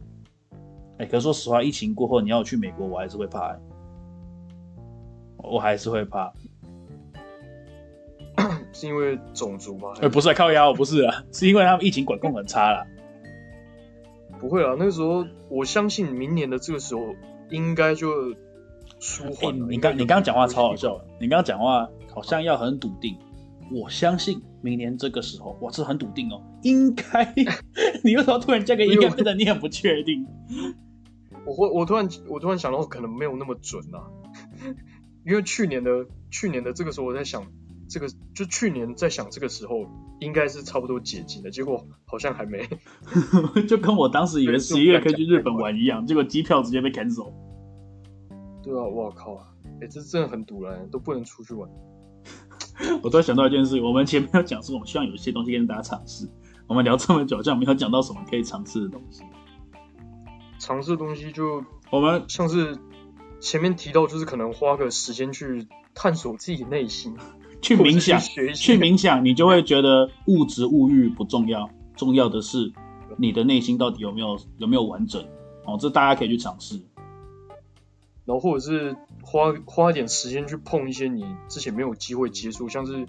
[0.98, 3.56] 哎，可是说实话，疫情过后你要去美国，我还是会怕，
[5.38, 6.32] 我还是会怕，
[8.72, 9.92] 是因为种族吗？
[10.00, 12.84] 哎，不是靠腰，不是啊， 是因为他们疫情管控很差啦。
[14.40, 17.14] 不会啊，那个时候我相信明年的这个时候
[17.50, 18.34] 应该就
[18.98, 19.66] 舒缓了。
[19.68, 23.16] 你刚你刚刚讲话超好笑，你刚刚讲话好像要很笃定。
[23.70, 27.34] 我相信明年这个时候，我是很笃定哦，应该。
[28.04, 30.26] 你为什么突然加个应该，变得你很不确定？
[31.46, 34.04] 我我我突然我突然想到，可能没有那么准啊。
[35.26, 37.46] 因为去年的去年的这个时候，我在想，
[37.88, 39.86] 这个就去年在想这个时候
[40.20, 42.68] 应该是差不多解禁的，结果好像还没。
[43.66, 47.32] 就跟我当时以为十一月可以去日本玩一样，结果机票直接被 cancel。
[48.62, 49.46] 对啊，我靠啊！
[49.80, 51.68] 哎，这真的很赌烂，都不能出去玩。
[53.02, 56.28] 我突然想到一件事，我们前面要讲说，我们希望有一些东西跟大家尝试。
[56.66, 59.22] 我们聊这么久，好像没有讲到什么可以尝试的东西。
[60.58, 62.76] 尝试的东西就我们像是
[63.38, 67.14] 前面提到，就是可能花个时间去探索自己内心，
[67.60, 72.72] 去冥想，去冥想，你就会觉得物质物欲不重要，重要的是
[73.18, 75.22] 你的内心到底有没有有没有完整。
[75.66, 76.80] 哦，这大家可以去尝试。
[78.26, 83.06] 然后或者是花花一点时间去碰一些你之前没有机会接触，像是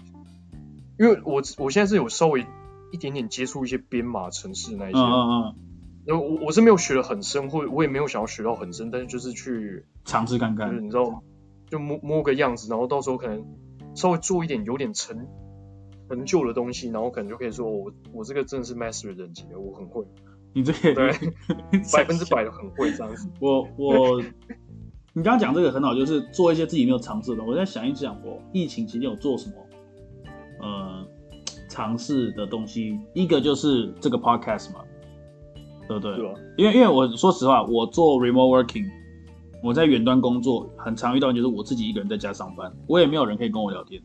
[0.98, 2.44] 因为我我现在是有稍微
[2.92, 5.54] 一点点接触一些编码程式那一些，嗯嗯嗯，
[6.04, 11.22] 然后我我是没有学的很深，或我也没有想要学到很深，但是就是去尝试看看，就是你知道，
[11.70, 13.44] 就摸摸个样子，然后到时候可能
[13.94, 15.26] 稍微做一点有点成
[16.08, 20.04] 成就的东西，然后可能就可以说我我这个真的是 master 等级的，我很会，
[20.52, 21.12] 你这个对
[21.92, 24.22] 百分之百的很会这样子，我我。
[25.16, 27.42] 你刚刚讲这个很好，就是做一些自己没有尝试的。
[27.42, 29.54] 我在想一想，我疫情期间有做什么，
[30.60, 31.06] 呃，
[31.70, 33.00] 尝试的东西。
[33.14, 34.80] 一个就是这个 podcast 嘛，
[35.88, 36.16] 对不对？
[36.18, 36.34] 对啊。
[36.58, 38.84] 因为因为我说实话，我做 remote working，
[39.62, 43.98] 我在远端工作，很常遇到就是我自己一个人在家上班，我也没有人可以跟我聊天。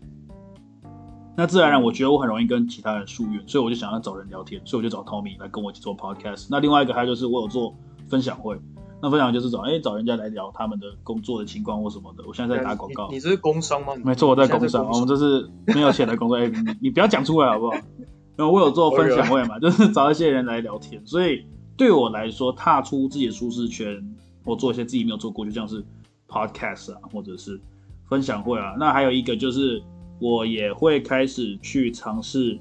[1.36, 6.48] 那自然而然，我觉得我很容易跟其他人疏远，所以我就想要找人聊天，所以我就找 Tommy 来跟我一起做 podcast。
[6.50, 7.76] 那另外一个还有就是我有做
[8.08, 8.58] 分享会。
[9.02, 12.24] 那分享就是找哎、欸、找人家来聊他们的工作的情况或什么的。
[12.28, 13.08] 我现在在打广告。
[13.10, 13.94] 你，你这是工商吗？
[14.04, 14.86] 没错，我在工商。
[14.86, 16.38] 我们这是没有钱的工作。
[16.38, 17.76] 哎、欸，你你不要讲出来好不好？
[18.38, 21.02] 然后我有做分享会嘛，就是 找一些人来聊天。
[21.06, 21.46] 所以
[21.76, 24.04] 对我来说，踏出自己的舒适圈，
[24.46, 25.84] 我做一些自己没有做过，就像是
[26.28, 27.60] podcast 啊，或者是
[28.08, 28.76] 分享会啊。
[28.80, 29.82] 那还有一个就是，
[30.20, 32.60] 我也会开始去尝试。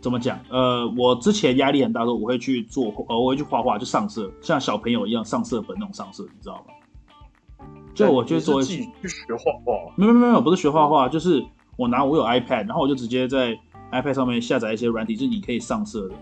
[0.00, 0.38] 怎么讲？
[0.48, 7.66] 呃，我之前压力很大的时候，我会去做，呃，我会去画画，就上色，像小朋友一样上色本那种上色，你知道吗？
[7.94, 9.92] 就我就做自己去学画画。
[9.96, 11.44] 没有没有没有，不是学画画，就是
[11.76, 13.58] 我拿我有 iPad，然后我就直接在
[13.90, 16.14] iPad 上面下载一些软体，就是你可以上色的。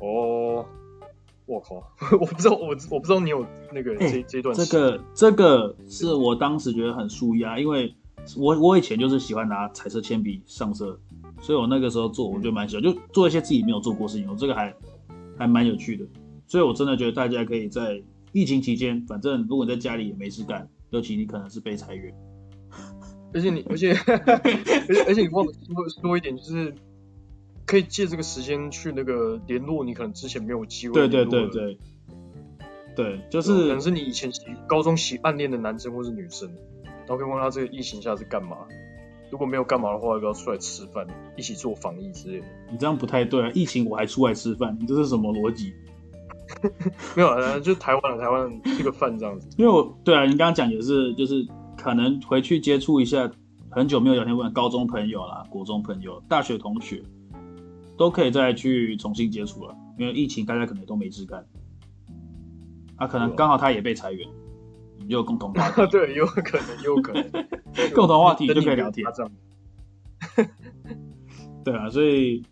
[0.00, 0.66] 哦，
[1.46, 1.76] 我靠，
[2.20, 4.54] 我不知道，我我不知道你有那个、欸、这这段。
[4.54, 7.94] 这个这个是我当时觉得很舒压，因为
[8.36, 10.98] 我我以前就是喜欢拿彩色铅笔上色，
[11.42, 14.74] 所以我那个时候做我就蛮喜欢，就做一些自己没有做过事情，我这个还
[15.36, 16.06] 还蛮有趣的。
[16.46, 22.14] 所以我真的觉得大家可以在疫情期间，反正如果在家里也没事干，尤其你可能是被裁员，
[23.34, 26.74] 而且你而且而且而且你忘了说说一点就是。
[27.64, 30.94] 可以借这个时间去那个联络你可能之前没有机会。
[30.94, 31.78] 对对对对，
[32.94, 36.50] 对，就是可能是你以前喜高中喜暗恋的男生或是女生，
[36.84, 38.66] 然后可以问他这个疫情下是干嘛？
[39.32, 41.04] 如果没有干嘛的话，要不要出来吃饭，
[41.36, 42.46] 一起做防疫之类的？
[42.70, 43.50] 你这样不太对啊！
[43.54, 45.72] 疫情我还出来吃饭，你这是什么逻辑？
[47.16, 49.48] 没有啊，就台湾台湾吃个饭这样子。
[49.56, 53.28] 因为我对啊，你刚刚讲也是，就是可能回去接触一下
[53.70, 57.02] 很久没有聊天，问高中朋友啦、国中朋友、大学同学。
[57.98, 61.46] 都可以再去重新接触了，因为疫情大家可能都没事干，
[62.96, 64.26] 啊，可能刚好他也被裁员，
[65.08, 67.24] 有共同话题， 对，有可能，有可能，
[67.94, 69.06] 共同话题就可以聊天，
[71.64, 72.42] 对啊，所以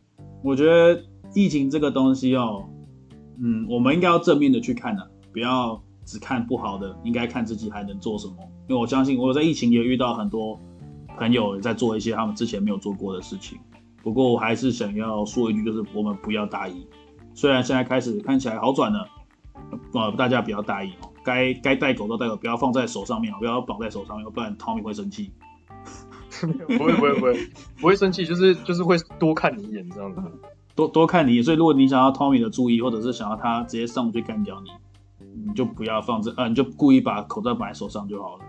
[0.42, 1.03] 我觉得
[1.34, 2.68] 疫情这个东西哦，
[3.38, 8.34] 嗯，我们应该要正面的去看啊，不要只看不好的，应该看自己还能做什么，
[8.68, 10.59] 因为我相信我在疫情也遇到很多
[11.16, 13.59] 朋友在做一些他们之前没有做过的事情。
[14.03, 16.86] 不过我还是想要说一句，就是我们不要大意。
[17.34, 19.07] 虽然现在开始看起来好转了，
[19.92, 21.10] 呃，大家不要大意哦。
[21.25, 25.33] 该该带狗都带狗，不要放在手上面，不要绑在手上面，不然 Tommy 会生气。
[26.79, 27.49] 不会不会不会
[27.81, 30.21] 不会生气，就是就是会多看你一眼这样子。
[30.75, 34.71] 多多看你一眼，所以如果你想要 Tommy 的注意，或者是想要他直接上去干掉你，
[35.47, 38.45] 你就不要放这，呃，你就故意把口罩绑在手上就好了。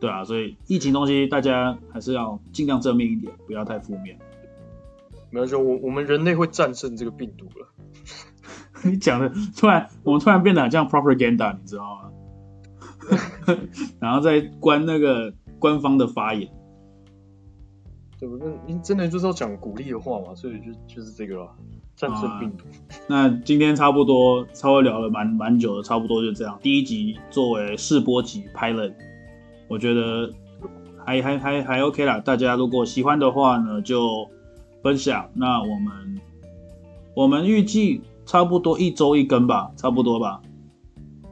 [0.00, 4.16] 对啊，所以疫情东西大家还是要尽量正面一点，不要太负面。
[5.30, 7.68] 没有说，我我们人类会战胜这个病毒了。
[8.88, 12.10] 你讲的突然，我们突然变得很像 propaganda，你知道吗？
[14.00, 16.48] 然后再关那个官方的发言，
[18.18, 18.48] 对不对？
[18.66, 21.48] 你真的就是要讲鼓励的话嘛，所以就就是这个了，
[21.96, 22.64] 战胜病毒。
[22.64, 26.58] 啊，那今天差不多，稍微聊了蛮蛮久的，差不多就这样。
[26.62, 28.92] 第一集作为试播集 pilot，
[29.68, 30.32] 我觉得
[31.04, 32.18] 还还还还 OK 啦。
[32.20, 34.28] 大家如果喜欢的话呢，就。
[34.80, 36.20] 分享，那我们
[37.12, 40.42] 我们预计差不多一周一更吧，差不多吧，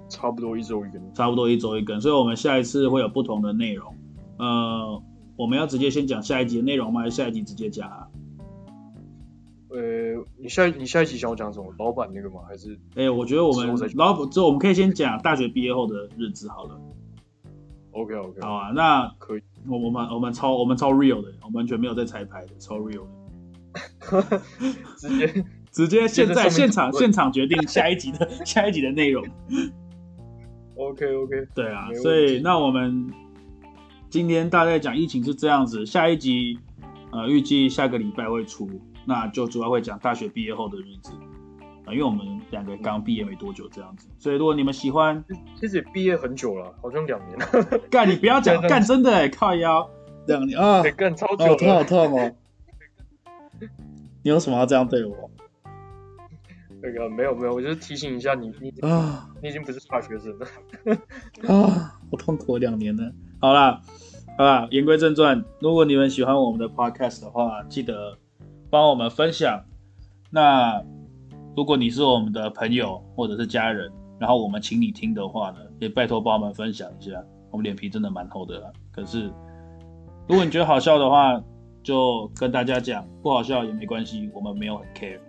[0.08, 3.94] 差不多一周一更，差不多一周一更，所以我们下一次会有不同的内容。
[4.38, 5.02] 呃，
[5.36, 7.02] 我们要直接先讲下一集的内容吗？
[7.02, 8.08] 还是下一集直接讲啊？
[9.68, 11.66] 呃，你下你下一集想要讲什么？
[11.78, 12.40] 老板那个吗？
[12.48, 12.72] 还是？
[12.94, 16.80] 哎、欸，我觉得我们老板之后我们可以先讲大学毕业后的日子好了。
[17.90, 19.42] OK OK，好啊，那可以。
[19.68, 23.10] 我我们我们超我们超 real 的，我们完全没有在彩排的，超 real 的。
[24.96, 25.44] 直接
[25.76, 29.22] 直接现在现场现场决定下一集的 下一集的内容。
[30.74, 33.12] OK OK，对啊，所以那我们
[34.08, 36.58] 今天大概讲疫情是这样子，下一集
[37.12, 38.70] 呃预计下个礼拜会出，
[39.04, 41.12] 那就主要会讲大学毕业后的日子
[41.88, 45.22] 因为我们两个刚毕业没多久这样子，所以如果你们喜欢，
[45.60, 47.46] 其实毕业很久了，好像两年了。
[47.90, 49.86] 干你不要讲 干真的哎，靠腰
[50.26, 52.32] 两年啊，干超久了，好，痛好痛哦。
[54.22, 55.30] 你有什么要这样对我？
[56.82, 60.46] 那个没有没有，我就是提醒一下你，你啊，你已经不是大学生了
[61.52, 63.12] 啊，我痛苦两年了。
[63.40, 63.80] 好啦，
[64.38, 68.16] 好啦，言归正传，如果你们喜欢我们的 podcast 的话，记得
[68.70, 69.64] 帮我们分享。
[70.30, 70.82] 那
[71.56, 77.12] 如果你是我们的朋友或者是家人，然后我们请你听的话呢，也拜托帮我们分享一下。
[77.50, 79.30] 我们脸皮真的蛮厚的啦，可是
[80.28, 81.42] 如果你觉得好笑的话。
[81.86, 85.20] 就跟大家讲，不好笑也没关系，我们没有很 care。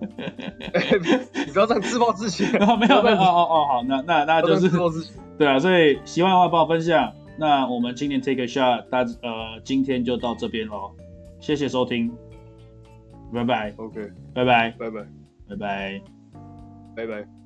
[1.46, 2.44] 你不要这样自暴自弃。
[2.58, 4.68] 没有没有 哦哦哦，好，那那那就是
[5.38, 7.12] 对啊，所以喜欢的话帮我分享。
[7.38, 10.92] 那我们今天 take a shot，大呃今天就到这边喽，
[11.40, 12.10] 谢谢收听，
[13.32, 13.72] 拜拜。
[13.76, 15.06] OK，拜拜，拜拜，
[15.48, 16.02] 拜拜，
[16.96, 17.39] 拜拜。